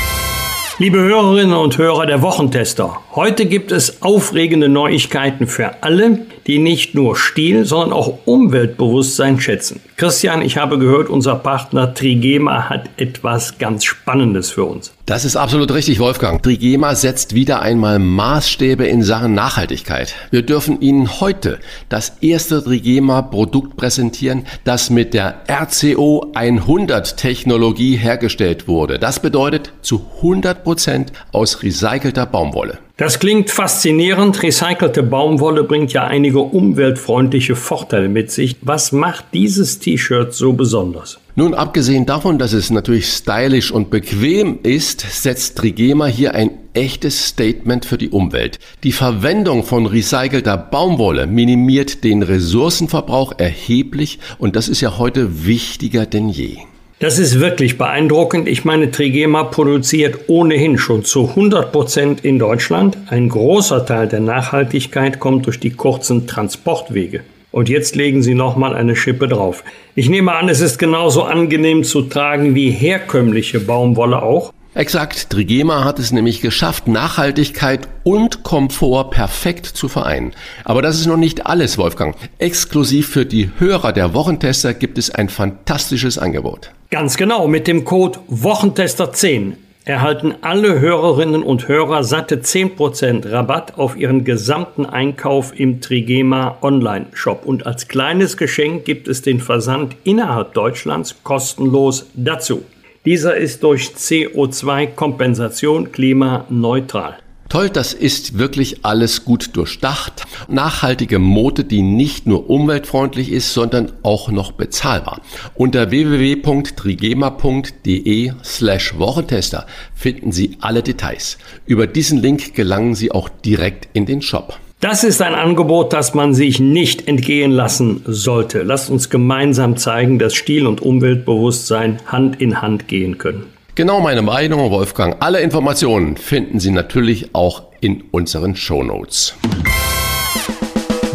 Liebe 0.79 0.99
Hörerinnen 0.99 1.55
und 1.55 1.77
Hörer 1.77 2.07
der 2.07 2.23
Wochentester, 2.23 3.01
heute 3.15 3.45
gibt 3.47 3.71
es 3.71 4.01
aufregende 4.01 4.69
Neuigkeiten 4.69 5.47
für 5.47 5.83
alle, 5.83 6.27
die 6.47 6.59
nicht 6.59 6.95
nur 6.95 7.17
Stil, 7.17 7.65
sondern 7.65 7.93
auch 7.93 8.19
Umweltbewusstsein 8.25 9.41
schätzen. 9.41 9.81
Christian, 9.97 10.43
ich 10.43 10.57
habe 10.57 10.79
gehört, 10.79 11.09
unser 11.09 11.35
Partner 11.35 11.93
Trigema 11.95 12.69
hat 12.69 12.89
etwas 12.97 13.59
ganz 13.59 13.85
Spannendes 13.85 14.51
für 14.51 14.65
uns. 14.65 14.93
Das 15.07 15.25
ist 15.25 15.37
absolut 15.37 15.73
richtig, 15.75 15.99
Wolfgang. 15.99 16.43
Trigema 16.43 16.95
setzt 16.95 17.35
wieder 17.35 17.63
einmal 17.63 17.99
Maßstäbe 17.99 18.87
in 18.87 19.03
Sachen 19.03 19.35
Nachhaltigkeit. 19.35 20.15
Wir 20.31 20.43
dürfen 20.43 20.81
Ihnen 20.81 21.21
heute 21.21 21.59
das 21.89 22.13
erste 22.21 22.63
Trigema-Produkt 22.63 23.77
präsentieren, 23.77 24.47
das 24.65 24.89
mit 24.89 25.13
der 25.13 25.43
RCO 25.49 26.31
100 26.35 27.17
Technologie 27.17 27.97
hergestellt 27.97 28.69
wurde. 28.69 28.99
Das 28.99 29.21
bedeutet 29.21 29.73
zu 29.83 30.07
100 30.19 30.63
Prozent 30.63 31.13
aus 31.33 31.63
recycelter 31.63 32.27
Baumwolle. 32.27 32.79
Das 33.01 33.19
klingt 33.19 33.49
faszinierend. 33.49 34.43
Recycelte 34.43 35.03
Baumwolle 35.03 35.65
bringt 35.65 35.95
ja 35.95 36.05
einige 36.05 36.41
umweltfreundliche 36.41 37.57
Vorteile 37.57 38.11
mit 38.11 38.31
sich. 38.31 38.57
Was 38.61 38.93
macht 38.93 39.25
dieses 39.33 39.79
T-Shirt 39.79 40.35
so 40.35 40.53
besonders? 40.53 41.19
Nun, 41.35 41.55
abgesehen 41.55 42.05
davon, 42.05 42.39
dass 42.39 42.53
es 42.53 42.69
natürlich 42.69 43.07
stylisch 43.07 43.73
und 43.73 43.89
bequem 43.89 44.59
ist, 44.65 45.01
setzt 45.01 45.57
Trigema 45.57 46.09
hier 46.09 46.35
ein 46.35 46.51
echtes 46.75 47.29
Statement 47.29 47.87
für 47.87 47.97
die 47.97 48.11
Umwelt. 48.11 48.59
Die 48.85 48.93
Verwendung 48.93 49.65
von 49.65 49.87
recycelter 49.87 50.59
Baumwolle 50.59 51.27
minimiert 51.27 52.05
den 52.05 52.23
Ressourcenverbrauch 52.23 53.33
erheblich 53.39 54.19
und 54.37 54.57
das 54.57 54.69
ist 54.69 54.83
ja 54.83 54.99
heute 54.99 55.47
wichtiger 55.47 56.05
denn 56.05 56.29
je. 56.29 56.59
Das 57.01 57.19
ist 57.19 57.41
wirklich 57.41 57.79
beeindruckend. 57.79 58.47
Ich 58.47 58.67
meine, 58.67 58.91
Trigema 58.91 59.45
produziert 59.45 60.29
ohnehin 60.29 60.77
schon 60.77 61.03
zu 61.03 61.31
100 61.31 61.73
Prozent 61.73 62.27
in 62.27 62.39
Deutschland. 62.39 62.99
Ein 63.09 63.31
großer 63.31 63.87
Teil 63.87 64.07
der 64.07 64.21
Nachhaltigkeit 64.21 65.19
kommt 65.19 65.47
durch 65.47 65.59
die 65.59 65.71
kurzen 65.71 66.27
Transportwege. 66.27 67.23
Und 67.53 67.71
jetzt 67.71 67.97
legen 67.97 68.23
Sie 68.23 68.35
nochmal 68.35 68.75
eine 68.75 68.97
Schippe 68.97 69.29
drauf. 69.29 69.65
Ich 69.95 70.11
nehme 70.11 70.33
an, 70.33 70.51
es 70.51 70.61
ist 70.61 70.77
genauso 70.77 71.23
angenehm 71.23 71.85
zu 71.85 72.03
tragen 72.03 72.55
wie 72.55 72.71
herkömmliche 72.71 73.61
Baumwolle 73.61 74.23
auch. 74.23 74.53
Exakt, 74.73 75.31
Trigema 75.31 75.83
hat 75.85 75.99
es 75.99 76.13
nämlich 76.13 76.41
geschafft, 76.41 76.87
Nachhaltigkeit 76.87 77.89
und 78.05 78.45
Komfort 78.45 79.11
perfekt 79.11 79.67
zu 79.67 79.89
vereinen. 79.89 80.33
Aber 80.65 80.81
das 80.81 81.01
ist 81.01 81.07
noch 81.07 81.17
nicht 81.17 81.47
alles, 81.47 81.77
Wolfgang. 81.77 82.15
Exklusiv 82.39 83.09
für 83.09 83.27
die 83.27 83.51
Hörer 83.59 83.93
der 83.93 84.15
Wochentester 84.15 84.73
gibt 84.73 84.97
es 84.97 85.11
ein 85.11 85.29
fantastisches 85.29 86.19
Angebot. 86.19 86.71
Ganz 86.91 87.17
genau, 87.17 87.49
mit 87.49 87.67
dem 87.67 87.85
Code 87.85 88.21
Wochentester10 88.31 89.55
erhalten 89.85 90.35
alle 90.43 90.79
Hörerinnen 90.79 91.43
und 91.43 91.67
Hörer 91.67 92.05
satte 92.05 92.37
10% 92.37 93.29
Rabatt 93.29 93.77
auf 93.77 93.97
ihren 93.97 94.25
gesamten 94.25 94.87
Einkauf 94.87 95.53
im 95.59 95.81
Trigema 95.81 96.59
Online-Shop. 96.63 97.45
Und 97.45 97.67
als 97.67 97.89
kleines 97.89 98.37
Geschenk 98.37 98.85
gibt 98.85 99.09
es 99.09 99.23
den 99.23 99.41
Versand 99.41 99.97
innerhalb 100.05 100.55
Deutschlands 100.55 101.17
kostenlos 101.25 102.07
dazu. 102.15 102.63
Dieser 103.07 103.35
ist 103.35 103.63
durch 103.63 103.93
CO2-Kompensation 103.97 105.91
klimaneutral. 105.91 107.17
Toll, 107.49 107.71
das 107.71 107.95
ist 107.95 108.39
wirklich 108.39 108.85
alles 108.85 109.25
gut 109.25 109.57
durchdacht. 109.57 110.25
Nachhaltige 110.49 111.19
Mode, 111.19 111.65
die 111.65 111.81
nicht 111.81 112.27
nur 112.27 112.51
umweltfreundlich 112.51 113.33
ist, 113.33 113.55
sondern 113.55 113.91
auch 114.03 114.31
noch 114.31 114.53
bezahlbar. 114.53 115.23
Unter 115.55 115.91
www.trigema.de 115.91 118.33
slash 118.45 118.99
Wochentester 118.99 119.67
finden 119.95 120.31
Sie 120.31 120.59
alle 120.61 120.83
Details. 120.83 121.39
Über 121.65 121.87
diesen 121.87 122.19
Link 122.19 122.55
gelangen 122.55 122.95
Sie 122.95 123.13
auch 123.13 123.31
direkt 123.31 123.89
in 123.95 124.05
den 124.05 124.21
Shop. 124.21 124.59
Das 124.81 125.05
ist 125.05 125.21
ein 125.21 125.35
Angebot, 125.35 125.93
das 125.93 126.15
man 126.15 126.33
sich 126.33 126.59
nicht 126.59 127.07
entgehen 127.07 127.51
lassen 127.51 128.03
sollte. 128.07 128.63
Lasst 128.63 128.89
uns 128.89 129.11
gemeinsam 129.11 129.77
zeigen, 129.77 130.19
dass 130.19 130.35
Stil 130.35 130.67
und 130.67 130.81
Umweltbewusstsein 130.81 132.01
Hand 132.07 132.41
in 132.41 132.63
Hand 132.63 132.89
gehen 132.89 133.19
können. 133.19 133.45
Genau 133.75 134.01
meine 134.01 134.23
Meinung, 134.23 134.71
Wolfgang. 134.71 135.17
Alle 135.21 135.41
Informationen 135.41 136.17
finden 136.17 136.61
Sie 136.61 136.71
natürlich 136.71 137.35
auch 137.35 137.65
in 137.83 138.05
unseren 138.11 138.57
Shownotes. 138.57 139.35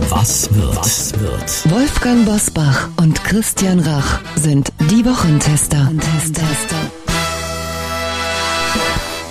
Was 0.10 0.54
wird? 0.54 0.78
Was 0.78 1.20
wird? 1.20 1.74
Wolfgang 1.74 2.24
Bosbach 2.24 2.90
und 3.02 3.24
Christian 3.24 3.80
Rach 3.80 4.20
sind 4.36 4.72
die 4.92 5.04
Wochentester. 5.04 5.92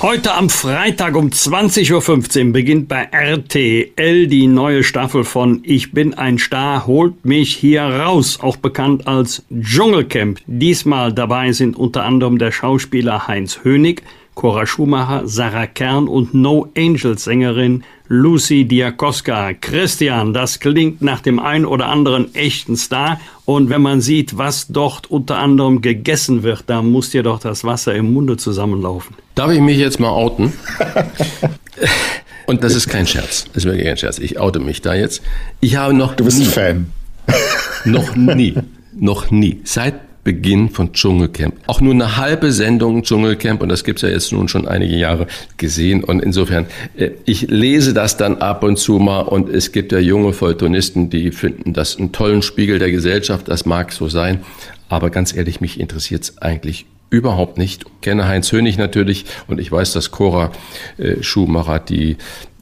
Heute 0.04 0.34
am 0.34 0.50
Freitag 0.50 1.16
um 1.16 1.30
20.15 1.30 2.46
Uhr 2.48 2.52
beginnt 2.52 2.88
bei 2.88 3.08
RTL 3.10 4.26
die 4.26 4.46
neue 4.46 4.84
Staffel 4.84 5.24
von 5.24 5.60
Ich 5.62 5.92
bin 5.92 6.12
ein 6.12 6.36
Star, 6.36 6.86
holt 6.86 7.24
mich 7.24 7.56
hier 7.56 7.84
raus, 7.84 8.38
auch 8.42 8.58
bekannt 8.58 9.06
als 9.06 9.46
Dschungelcamp. 9.50 10.40
Diesmal 10.46 11.14
dabei 11.14 11.52
sind 11.52 11.78
unter 11.78 12.04
anderem 12.04 12.36
der 12.36 12.52
Schauspieler 12.52 13.28
Heinz 13.28 13.60
Hönig, 13.62 14.02
Cora 14.34 14.66
Schumacher, 14.66 15.22
Sarah 15.26 15.66
Kern 15.66 16.08
und 16.08 16.34
No 16.34 16.68
Angels 16.76 17.24
Sängerin 17.24 17.84
Lucy 18.08 18.64
Diakoska. 18.64 19.54
Christian, 19.54 20.34
das 20.34 20.60
klingt 20.60 21.00
nach 21.02 21.20
dem 21.20 21.38
ein 21.38 21.64
oder 21.64 21.86
anderen 21.86 22.34
echten 22.34 22.76
Star. 22.76 23.20
Und 23.44 23.70
wenn 23.70 23.82
man 23.82 24.00
sieht, 24.00 24.36
was 24.36 24.68
dort 24.68 25.10
unter 25.10 25.38
anderem 25.38 25.80
gegessen 25.80 26.42
wird, 26.42 26.64
da 26.66 26.82
muss 26.82 27.10
dir 27.10 27.22
doch 27.22 27.38
das 27.38 27.64
Wasser 27.64 27.94
im 27.94 28.12
Munde 28.12 28.36
zusammenlaufen. 28.36 29.16
Darf 29.34 29.50
ich 29.52 29.60
mich 29.60 29.78
jetzt 29.78 30.00
mal 30.00 30.10
outen? 30.10 30.52
Und 32.46 32.62
das 32.62 32.74
ist 32.74 32.88
kein 32.88 33.06
Scherz. 33.06 33.44
Das 33.54 33.58
ist 33.58 33.64
wirklich 33.64 33.86
kein 33.86 33.96
Scherz. 33.96 34.18
Ich 34.18 34.38
oute 34.38 34.60
mich 34.60 34.82
da 34.82 34.94
jetzt. 34.94 35.22
Ich 35.60 35.76
habe 35.76 35.94
noch. 35.94 36.14
Du 36.14 36.24
bist 36.24 36.38
nie, 36.38 36.44
Fan. 36.44 36.92
Noch 37.84 38.14
nie. 38.16 38.54
Noch 38.92 39.30
nie. 39.30 39.60
Seit 39.64 39.94
Beginn 40.24 40.70
von 40.70 40.92
Dschungelcamp. 40.92 41.54
Auch 41.66 41.80
nur 41.82 41.92
eine 41.92 42.16
halbe 42.16 42.50
Sendung 42.50 43.02
Dschungelcamp, 43.02 43.62
und 43.62 43.68
das 43.68 43.84
gibt's 43.84 44.02
ja 44.02 44.08
jetzt 44.08 44.32
nun 44.32 44.48
schon 44.48 44.66
einige 44.66 44.96
Jahre 44.96 45.26
gesehen. 45.58 46.02
Und 46.02 46.20
insofern, 46.20 46.66
äh, 46.96 47.10
ich 47.26 47.48
lese 47.50 47.92
das 47.92 48.16
dann 48.16 48.38
ab 48.38 48.64
und 48.64 48.78
zu 48.78 48.98
mal 48.98 49.20
und 49.20 49.50
es 49.50 49.70
gibt 49.70 49.92
ja 49.92 49.98
junge 49.98 50.32
Feuilletonisten, 50.32 51.10
die 51.10 51.30
finden 51.30 51.74
das 51.74 51.98
einen 51.98 52.12
tollen 52.12 52.42
Spiegel 52.42 52.78
der 52.78 52.90
Gesellschaft. 52.90 53.48
Das 53.48 53.66
mag 53.66 53.92
so 53.92 54.08
sein. 54.08 54.40
Aber 54.88 55.10
ganz 55.10 55.37
ehrlich, 55.37 55.60
mich 55.60 55.78
interessiert's 55.78 56.38
eigentlich 56.38 56.87
überhaupt 57.10 57.58
nicht. 57.58 57.84
Ich 57.84 58.00
kenne 58.00 58.26
Heinz 58.26 58.50
Hönig 58.50 58.78
natürlich 58.78 59.26
und 59.46 59.60
ich 59.60 59.70
weiß, 59.70 59.92
dass 59.92 60.10
Cora 60.10 60.52
äh, 60.98 61.22
Schumacher 61.22 61.78
die 61.78 62.16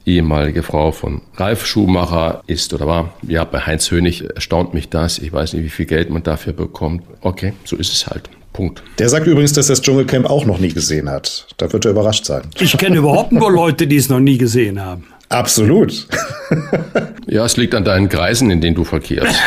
ehemalige 0.05 0.63
Frau 0.63 0.91
von 0.91 1.21
Ralf 1.35 1.65
Schumacher 1.65 2.43
ist 2.47 2.73
oder 2.73 2.87
war. 2.87 3.13
Ja, 3.27 3.43
bei 3.43 3.59
Heinz 3.59 3.89
Hönig 3.91 4.23
erstaunt 4.35 4.73
mich 4.73 4.89
das. 4.89 5.19
Ich 5.19 5.31
weiß 5.31 5.53
nicht, 5.53 5.63
wie 5.63 5.69
viel 5.69 5.85
Geld 5.85 6.09
man 6.09 6.23
dafür 6.23 6.53
bekommt. 6.53 7.03
Okay, 7.21 7.53
so 7.63 7.75
ist 7.75 7.93
es 7.93 8.07
halt. 8.07 8.29
Punkt. 8.51 8.83
Der 8.99 9.09
sagt 9.09 9.25
übrigens, 9.25 9.53
dass 9.53 9.67
er 9.69 9.73
das 9.73 9.81
Dschungelcamp 9.81 10.29
auch 10.29 10.45
noch 10.45 10.59
nie 10.59 10.71
gesehen 10.71 11.09
hat. 11.09 11.47
Da 11.57 11.73
wird 11.73 11.85
er 11.85 11.91
überrascht 11.91 12.25
sein. 12.25 12.43
Ich 12.59 12.77
kenne 12.77 12.97
überhaupt 12.97 13.31
nur 13.31 13.51
Leute, 13.51 13.87
die 13.87 13.95
es 13.95 14.09
noch 14.09 14.19
nie 14.19 14.37
gesehen 14.37 14.79
haben. 14.79 15.07
Absolut. 15.29 16.07
ja, 17.25 17.43
es 17.43 17.57
liegt 17.57 17.73
an 17.73 17.83
deinen 17.83 18.09
Kreisen, 18.09 18.51
in 18.51 18.61
denen 18.61 18.75
du 18.75 18.83
verkehrst. 18.83 19.35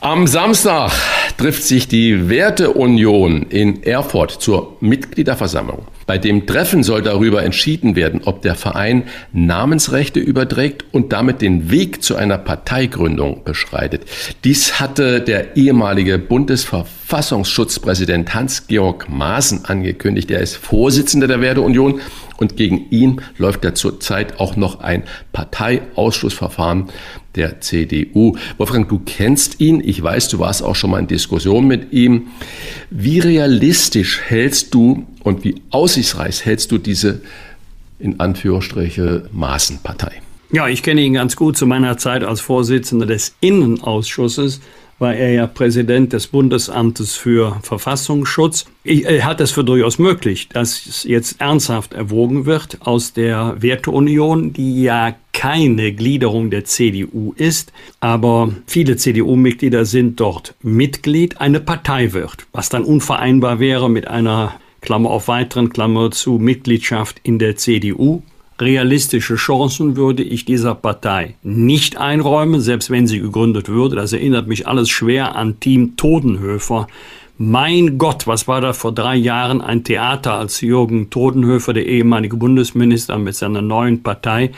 Am 0.00 0.26
Samstag 0.26 0.90
trifft 1.38 1.62
sich 1.62 1.88
die 1.88 2.28
Werteunion 2.28 3.42
in 3.42 3.82
Erfurt 3.84 4.32
zur 4.32 4.76
Mitgliederversammlung. 4.80 5.86
Bei 6.08 6.16
dem 6.16 6.46
Treffen 6.46 6.82
soll 6.82 7.02
darüber 7.02 7.42
entschieden 7.42 7.94
werden, 7.94 8.22
ob 8.24 8.40
der 8.40 8.54
Verein 8.54 9.02
Namensrechte 9.34 10.20
überträgt 10.20 10.86
und 10.90 11.12
damit 11.12 11.42
den 11.42 11.70
Weg 11.70 12.02
zu 12.02 12.16
einer 12.16 12.38
Parteigründung 12.38 13.44
beschreitet. 13.44 14.06
Dies 14.42 14.80
hatte 14.80 15.20
der 15.20 15.58
ehemalige 15.58 16.18
Bundesverfassungsschutzpräsident 16.18 18.32
Hans-Georg 18.32 19.10
Maaßen 19.10 19.66
angekündigt. 19.66 20.30
Er 20.30 20.40
ist 20.40 20.56
Vorsitzender 20.56 21.26
der 21.26 21.42
Werteunion 21.42 22.00
und 22.38 22.56
gegen 22.56 22.88
ihn 22.88 23.20
läuft 23.36 23.62
ja 23.64 23.74
zurzeit 23.74 24.40
auch 24.40 24.56
noch 24.56 24.80
ein 24.80 25.02
Parteiausschlussverfahren 25.32 26.88
der 27.34 27.60
CDU. 27.60 28.34
Wolfgang, 28.56 28.88
du 28.88 29.02
kennst 29.04 29.60
ihn. 29.60 29.82
Ich 29.84 30.02
weiß, 30.02 30.28
du 30.28 30.38
warst 30.38 30.62
auch 30.62 30.74
schon 30.74 30.90
mal 30.90 31.00
in 31.00 31.06
Diskussion 31.06 31.66
mit 31.66 31.92
ihm. 31.92 32.28
Wie 32.90 33.18
realistisch 33.18 34.20
hältst 34.20 34.72
du 34.72 35.06
und 35.28 35.44
wie 35.44 35.56
aussichtsreich 35.70 36.44
hältst 36.44 36.72
du 36.72 36.78
diese 36.78 37.20
in 37.98 38.18
Anführungsstriche 38.18 39.28
Maßenpartei? 39.32 40.22
Ja, 40.50 40.66
ich 40.68 40.82
kenne 40.82 41.02
ihn 41.02 41.14
ganz 41.14 41.36
gut 41.36 41.56
zu 41.56 41.66
meiner 41.66 41.98
Zeit 41.98 42.24
als 42.24 42.40
Vorsitzender 42.40 43.06
des 43.06 43.34
Innenausschusses 43.40 44.60
war 44.98 45.14
er 45.14 45.32
ja 45.32 45.46
Präsident 45.46 46.12
des 46.12 46.26
Bundesamtes 46.26 47.14
für 47.14 47.58
Verfassungsschutz. 47.62 48.66
Er 48.84 49.24
hat 49.24 49.40
es 49.40 49.52
für 49.52 49.64
durchaus 49.64 49.98
möglich, 49.98 50.48
dass 50.48 51.04
jetzt 51.04 51.40
ernsthaft 51.40 51.94
erwogen 51.94 52.46
wird 52.46 52.78
aus 52.80 53.12
der 53.12 53.56
Werteunion, 53.60 54.52
die 54.52 54.82
ja 54.82 55.14
keine 55.32 55.92
Gliederung 55.92 56.50
der 56.50 56.64
CDU 56.64 57.32
ist, 57.36 57.72
aber 58.00 58.52
viele 58.66 58.96
CDU-Mitglieder 58.96 59.84
sind 59.84 60.18
dort 60.18 60.54
Mitglied, 60.62 61.40
eine 61.40 61.60
Partei 61.60 62.12
wird, 62.12 62.46
was 62.50 62.68
dann 62.68 62.82
unvereinbar 62.82 63.60
wäre 63.60 63.88
mit 63.88 64.08
einer 64.08 64.54
Klammer 64.88 65.10
auf 65.10 65.28
weiteren 65.28 65.68
Klammer 65.68 66.10
zu 66.12 66.38
Mitgliedschaft 66.38 67.20
in 67.22 67.38
der 67.38 67.56
CDU. 67.56 68.22
Realistische 68.58 69.34
Chancen 69.34 69.96
würde 69.96 70.22
ich 70.22 70.46
dieser 70.46 70.74
Partei 70.74 71.34
nicht 71.42 71.98
einräumen, 71.98 72.62
selbst 72.62 72.88
wenn 72.88 73.06
sie 73.06 73.20
gegründet 73.20 73.68
würde. 73.68 73.96
Das 73.96 74.14
erinnert 74.14 74.46
mich 74.46 74.66
alles 74.66 74.88
schwer 74.88 75.36
an 75.36 75.60
Team 75.60 75.98
Todenhöfer. 75.98 76.86
Mein 77.36 77.98
Gott, 77.98 78.26
was 78.26 78.48
war 78.48 78.62
da 78.62 78.72
vor 78.72 78.92
drei 78.92 79.14
Jahren 79.14 79.60
ein 79.60 79.84
Theater, 79.84 80.38
als 80.38 80.62
Jürgen 80.62 81.10
Todenhöfer, 81.10 81.74
der 81.74 81.84
ehemalige 81.84 82.38
Bundesminister, 82.38 83.18
mit 83.18 83.34
seiner 83.34 83.60
neuen 83.60 84.02
Partei 84.02 84.52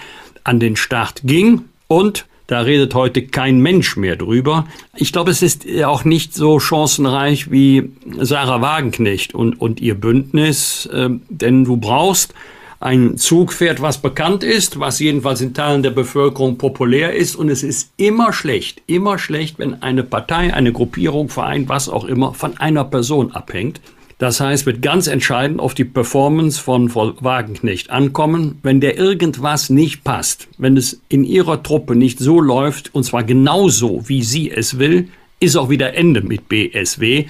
an 0.45 0.61
den 0.61 0.77
Start 0.77 1.23
ging 1.25 1.63
und 1.89 2.25
da 2.51 2.63
redet 2.63 2.97
heute 2.97 3.23
kein 3.23 3.61
Mensch 3.61 3.97
mehr 3.97 4.17
drüber. 4.17 4.67
Ich 4.97 5.13
glaube, 5.13 5.31
es 5.31 5.41
ist 5.41 5.65
auch 5.85 6.05
nicht 6.05 6.35
so 6.35 6.59
chancenreich 6.59 7.53
wie 7.53 7.93
Sarah 8.19 8.61
Wagenknecht 8.61 9.37
und, 9.37 9.61
und 9.61 9.81
ihr 9.81 9.95
Bündnis, 9.95 10.87
äh, 10.87 11.11
denn 11.29 11.65
du 11.65 11.77
brauchst 11.77 12.35
ein 12.81 13.17
Zugpferd, 13.19 13.81
was 13.83 13.99
bekannt 13.99 14.43
ist, 14.43 14.81
was 14.81 14.99
jedenfalls 14.99 15.41
in 15.43 15.55
Teilen 15.55 15.85
der 15.85 15.91
Bevölkerung 15.91 16.59
populär 16.59 17.15
ist. 17.15 17.37
Und 17.37 17.51
es 17.51 17.63
ist 17.63 17.93
immer 17.97 18.33
schlecht, 18.33 18.83
immer 18.89 19.19
schlecht, 19.19 19.61
wenn 19.61 19.81
eine 19.83 20.03
Partei, 20.03 20.53
eine 20.53 20.73
Gruppierung, 20.73 21.29
Verein, 21.29 21.69
was 21.69 21.89
auch 21.89 22.05
immer, 22.05 22.35
von 22.35 22.59
einer 22.59 22.83
Person 22.83 23.31
abhängt. 23.31 23.81
Das 24.21 24.39
heißt, 24.39 24.67
wird 24.67 24.83
ganz 24.83 25.07
entscheidend 25.07 25.61
auf 25.61 25.73
die 25.73 25.87
Performance 25.87 26.61
von 26.61 26.91
Frau 26.91 27.15
Wagenknecht 27.21 27.89
ankommen. 27.89 28.59
Wenn 28.63 28.79
der 28.83 28.99
irgendwas 28.99 29.71
nicht 29.71 30.05
passt, 30.05 30.47
wenn 30.59 30.77
es 30.77 31.01
in 31.09 31.25
ihrer 31.25 31.63
Truppe 31.63 31.97
nicht 31.97 32.19
so 32.19 32.39
läuft, 32.39 32.95
und 32.95 33.05
zwar 33.05 33.25
genauso, 33.25 34.07
wie 34.11 34.23
sie 34.23 34.51
es 34.51 34.79
will, 34.79 35.09
ist 35.41 35.57
auch 35.57 35.71
wieder 35.71 35.95
Ende 35.95 36.21
mit 36.21 36.51
BSW. 36.51 37.25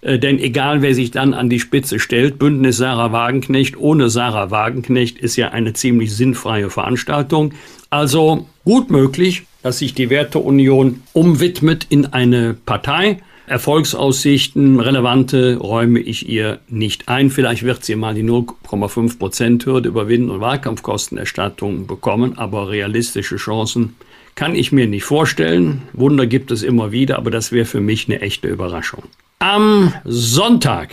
Äh, 0.00 0.20
denn 0.20 0.38
egal, 0.38 0.80
wer 0.80 0.94
sich 0.94 1.10
dann 1.10 1.34
an 1.34 1.50
die 1.50 1.58
Spitze 1.58 1.98
stellt, 1.98 2.38
Bündnis 2.38 2.76
Sarah 2.76 3.10
Wagenknecht 3.10 3.76
ohne 3.76 4.08
Sarah 4.08 4.52
Wagenknecht 4.52 5.18
ist 5.18 5.34
ja 5.34 5.48
eine 5.48 5.72
ziemlich 5.72 6.14
sinnfreie 6.14 6.70
Veranstaltung. 6.70 7.52
Also 7.90 8.46
gut 8.64 8.92
möglich, 8.92 9.42
dass 9.64 9.80
sich 9.80 9.92
die 9.92 10.08
Werteunion 10.08 11.02
umwidmet 11.14 11.88
in 11.90 12.06
eine 12.06 12.54
Partei. 12.54 13.18
Erfolgsaussichten, 13.48 14.78
relevante 14.80 15.56
räume 15.56 16.00
ich 16.00 16.28
ihr 16.28 16.58
nicht 16.68 17.08
ein. 17.08 17.30
Vielleicht 17.30 17.62
wird 17.62 17.84
sie 17.84 17.96
mal 17.96 18.14
die 18.14 18.22
0,5 18.22 19.18
Prozent 19.18 19.66
Hürde 19.66 19.88
überwinden 19.88 20.30
und 20.30 20.40
Wahlkampfkostenerstattung 20.40 21.86
bekommen, 21.86 22.36
aber 22.38 22.70
realistische 22.70 23.36
Chancen 23.36 23.96
kann 24.34 24.54
ich 24.54 24.70
mir 24.70 24.86
nicht 24.86 25.04
vorstellen. 25.04 25.82
Wunder 25.92 26.26
gibt 26.26 26.50
es 26.50 26.62
immer 26.62 26.92
wieder, 26.92 27.16
aber 27.16 27.30
das 27.30 27.50
wäre 27.50 27.64
für 27.64 27.80
mich 27.80 28.06
eine 28.06 28.20
echte 28.20 28.48
Überraschung. 28.48 29.02
Am 29.40 29.92
Sonntag 30.04 30.90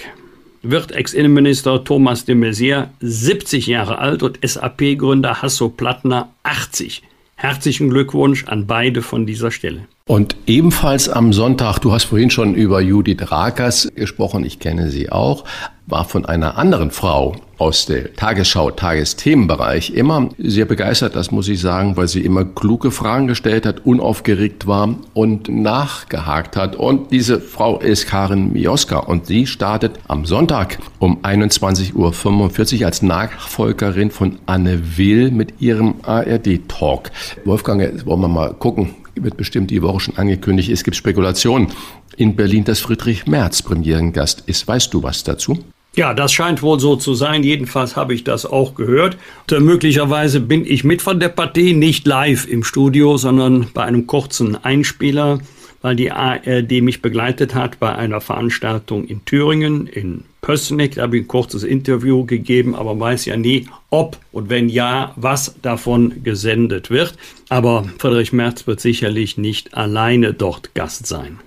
wird 0.63 0.91
Ex-Innenminister 0.91 1.83
Thomas 1.83 2.25
de 2.25 2.35
Maizière 2.35 2.87
70 3.01 3.67
Jahre 3.67 3.99
alt 3.99 4.23
und 4.23 4.39
SAP-Gründer 4.41 5.41
Hasso 5.41 5.69
Plattner 5.69 6.29
80. 6.43 7.03
Herzlichen 7.35 7.89
Glückwunsch 7.89 8.45
an 8.45 8.65
beide 8.65 9.01
von 9.01 9.25
dieser 9.25 9.51
Stelle. 9.51 9.87
Und 10.07 10.35
ebenfalls 10.45 11.09
am 11.09 11.33
Sonntag, 11.33 11.79
du 11.79 11.91
hast 11.91 12.03
vorhin 12.03 12.29
schon 12.29 12.53
über 12.53 12.79
Judith 12.79 13.31
Rakers 13.31 13.89
gesprochen, 13.95 14.45
ich 14.45 14.59
kenne 14.59 14.91
sie 14.91 15.11
auch, 15.11 15.45
war 15.87 16.05
von 16.05 16.27
einer 16.27 16.59
anderen 16.59 16.91
Frau 16.91 17.35
aus 17.57 17.87
der 17.87 18.13
Tagesschau, 18.13 18.69
Tagesthemenbereich 18.69 19.95
immer 19.95 20.29
sehr 20.37 20.65
begeistert, 20.65 21.15
das 21.15 21.31
muss 21.31 21.47
ich 21.47 21.59
sagen, 21.59 21.97
weil 21.97 22.07
sie 22.07 22.21
immer 22.21 22.45
kluge 22.45 22.91
Fragen 22.91 23.25
gestellt 23.25 23.65
hat, 23.65 23.83
unaufgeregt 23.83 24.67
war 24.67 24.93
und 25.15 25.49
nachgehakt 25.49 26.55
hat. 26.55 26.75
Und 26.75 27.11
diese 27.11 27.41
Frau 27.41 27.79
ist 27.79 28.05
Karin 28.05 28.53
Mioska 28.53 28.99
und 28.99 29.25
sie 29.25 29.47
startet 29.47 29.97
am 30.07 30.25
Sonntag 30.25 30.77
um 30.99 31.23
21.45 31.23 32.79
Uhr 32.79 32.85
als 32.85 33.01
Nachfolgerin 33.01 34.11
von 34.11 34.37
Anne 34.45 34.97
Will 34.97 35.31
mit 35.31 35.61
ihrem 35.61 35.95
ARD-Talk. 36.03 37.09
Wolfgang, 37.43 37.81
jetzt 37.81 38.05
wollen 38.05 38.21
wir 38.21 38.27
mal 38.27 38.53
gucken, 38.53 38.93
wird 39.15 39.37
bestimmt 39.37 39.71
die 39.71 39.81
Woche 39.81 39.99
schon 39.99 40.17
angekündigt. 40.17 40.69
Es 40.69 40.83
gibt 40.83 40.95
Spekulationen 40.95 41.69
in 42.17 42.35
Berlin, 42.35 42.63
dass 42.63 42.79
Friedrich 42.79 43.25
Merz 43.25 43.61
Premierengast 43.61 44.43
ist. 44.45 44.67
Weißt 44.67 44.93
du 44.93 45.03
was 45.03 45.23
dazu? 45.23 45.59
Ja, 45.95 46.13
das 46.13 46.33
scheint 46.33 46.61
wohl 46.61 46.79
so 46.79 46.97
zu 46.97 47.13
sein. 47.13 47.43
Jedenfalls 47.43 47.95
habe 47.95 48.13
ich 48.13 48.25
das 48.25 48.45
auch 48.45 48.75
gehört. 48.75 49.17
Und, 49.49 49.57
äh, 49.57 49.59
möglicherweise 49.61 50.41
bin 50.41 50.65
ich 50.65 50.83
mit 50.83 51.01
von 51.01 51.21
der 51.21 51.29
Partie, 51.29 51.73
nicht 51.73 52.05
live 52.05 52.47
im 52.47 52.63
Studio, 52.63 53.15
sondern 53.15 53.67
bei 53.73 53.83
einem 53.83 54.05
kurzen 54.05 54.61
Einspieler, 54.61 55.39
weil 55.85 55.95
die 55.95 56.11
ARD 56.11 56.81
mich 56.81 57.03
begleitet 57.03 57.53
hat 57.53 57.79
bei 57.79 57.93
einer 57.93 58.19
Veranstaltung 58.19 59.05
in 59.05 59.23
Thüringen, 59.23 59.85
in 59.85 60.23
Pössneck. 60.41 60.95
Da 60.95 61.03
habe 61.03 61.17
ich 61.17 61.25
ein 61.25 61.27
kurzes 61.27 61.61
Interview 61.61 62.25
gegeben, 62.25 62.73
aber 62.73 62.99
weiß 62.99 63.25
ja 63.25 63.37
nie, 63.37 63.67
ob 63.91 64.17
und 64.31 64.49
wenn 64.49 64.67
ja, 64.67 65.13
was 65.15 65.61
davon 65.61 66.23
gesendet 66.23 66.89
wird. 66.89 67.15
Aber 67.49 67.85
Friedrich 67.99 68.33
Merz 68.33 68.65
wird 68.65 68.79
sicherlich 68.79 69.37
nicht 69.37 69.75
alleine 69.75 70.33
dort 70.33 70.73
Gast 70.73 71.05
sein. 71.05 71.37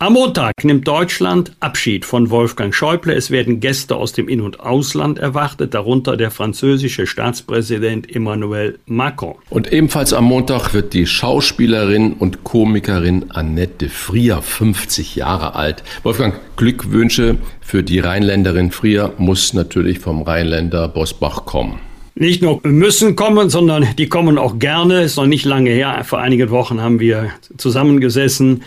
Am 0.00 0.12
Montag 0.12 0.52
nimmt 0.62 0.86
Deutschland 0.86 1.50
Abschied 1.58 2.04
von 2.04 2.30
Wolfgang 2.30 2.72
Schäuble. 2.72 3.12
Es 3.12 3.32
werden 3.32 3.58
Gäste 3.58 3.96
aus 3.96 4.12
dem 4.12 4.28
In- 4.28 4.42
und 4.42 4.60
Ausland 4.60 5.18
erwartet, 5.18 5.74
darunter 5.74 6.16
der 6.16 6.30
französische 6.30 7.04
Staatspräsident 7.04 8.14
Emmanuel 8.14 8.78
Macron. 8.86 9.34
Und 9.50 9.72
ebenfalls 9.72 10.12
am 10.12 10.26
Montag 10.26 10.72
wird 10.72 10.94
die 10.94 11.04
Schauspielerin 11.04 12.12
und 12.12 12.44
Komikerin 12.44 13.32
Annette 13.32 13.88
Frier 13.88 14.40
50 14.40 15.16
Jahre 15.16 15.56
alt. 15.56 15.82
Wolfgang, 16.04 16.36
Glückwünsche 16.56 17.38
für 17.60 17.82
die 17.82 17.98
Rheinländerin 17.98 18.70
Frier 18.70 19.14
muss 19.18 19.52
natürlich 19.52 19.98
vom 19.98 20.22
Rheinländer 20.22 20.86
Bosbach 20.86 21.44
kommen 21.44 21.80
nicht 22.20 22.42
nur 22.42 22.58
müssen 22.64 23.14
kommen, 23.14 23.48
sondern 23.48 23.86
die 23.96 24.08
kommen 24.08 24.38
auch 24.38 24.58
gerne. 24.58 25.02
Ist 25.02 25.18
noch 25.18 25.26
nicht 25.26 25.44
lange 25.44 25.70
her. 25.70 26.02
Vor 26.04 26.18
einigen 26.18 26.50
Wochen 26.50 26.80
haben 26.80 26.98
wir 26.98 27.30
zusammengesessen 27.58 28.62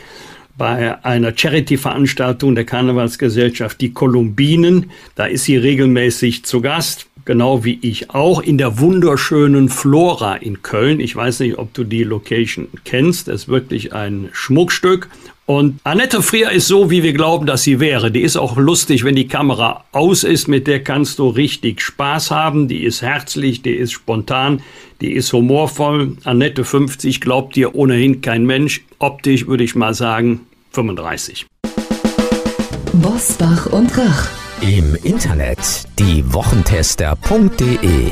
bei 0.62 1.04
einer 1.04 1.34
Charity-Veranstaltung 1.36 2.54
der 2.54 2.66
Karnevalsgesellschaft 2.66 3.82
Die 3.82 3.94
Kolumbinen. 3.94 4.92
Da 5.16 5.26
ist 5.26 5.46
sie 5.46 5.58
regelmäßig 5.58 6.46
zu 6.46 6.62
Gast, 6.62 7.08
genau 7.26 7.64
wie 7.64 7.80
ich 7.82 8.12
auch, 8.12 8.44
in 8.44 8.60
der 8.60 8.78
wunderschönen 8.78 9.70
Flora 9.70 10.36
in 10.36 10.62
Köln. 10.62 11.00
Ich 11.00 11.16
weiß 11.16 11.40
nicht, 11.40 11.58
ob 11.58 11.74
du 11.74 11.84
die 11.84 12.04
Location 12.04 12.68
kennst. 12.86 13.28
Es 13.28 13.42
ist 13.42 13.48
wirklich 13.48 13.94
ein 13.94 14.30
Schmuckstück. 14.34 15.10
Und 15.48 15.80
Annette 15.84 16.22
Frier 16.22 16.52
ist 16.52 16.68
so, 16.68 16.92
wie 16.92 17.02
wir 17.02 17.14
glauben, 17.14 17.48
dass 17.48 17.64
sie 17.64 17.80
wäre. 17.80 18.12
Die 18.12 18.22
ist 18.22 18.38
auch 18.38 18.56
lustig, 18.56 19.04
wenn 19.04 19.16
die 19.16 19.28
Kamera 19.28 19.84
aus 19.92 20.24
ist. 20.24 20.48
Mit 20.48 20.68
der 20.68 20.84
kannst 20.84 21.18
du 21.18 21.28
richtig 21.30 21.82
Spaß 21.82 22.30
haben. 22.30 22.68
Die 22.68 22.84
ist 22.84 23.02
herzlich, 23.02 23.64
die 23.64 23.74
ist 23.74 23.94
spontan, 23.94 24.62
die 25.02 25.14
ist 25.14 25.34
humorvoll. 25.34 26.18
Annette 26.24 26.64
50 26.66 27.20
glaubt 27.20 27.56
dir 27.56 27.74
ohnehin 27.74 28.22
kein 28.22 28.46
Mensch. 28.46 28.86
Optisch 29.00 29.48
würde 29.48 29.64
ich 29.64 29.74
mal 29.74 29.96
sagen, 29.96 30.42
35. 30.72 31.48
Bosbach 32.94 33.68
und 33.68 33.98
Rach. 33.98 34.28
Im 34.62 34.96
Internet 35.04 35.84
diewochentester.de 36.00 38.12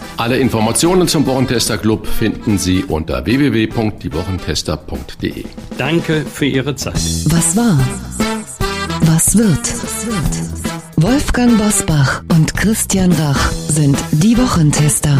Alle 0.17 0.37
Informationen 0.37 1.07
zum 1.07 1.25
Wochentester 1.25 1.77
Club 1.77 2.05
finden 2.07 2.57
Sie 2.57 2.83
unter 2.83 3.25
www.diewochentester.de. 3.25 5.45
Danke 5.77 6.25
für 6.31 6.45
Ihre 6.45 6.75
Zeit. 6.75 6.95
Was 7.25 7.55
war? 7.55 7.79
Was 9.01 9.37
wird? 9.37 9.73
Wolfgang 10.97 11.57
Bosbach 11.57 12.21
und 12.31 12.55
Christian 12.55 13.11
Rach 13.13 13.51
sind 13.51 13.97
die 14.11 14.37
Wochentester. 14.37 15.17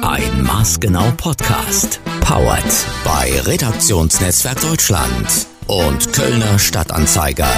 Ein 0.00 0.42
maßgenau 0.42 1.12
Podcast. 1.18 2.00
Powered 2.20 2.64
bei 3.04 3.38
Redaktionsnetzwerk 3.42 4.60
Deutschland 4.62 5.46
und 5.66 6.10
Kölner 6.12 6.58
Stadtanzeiger. 6.58 7.48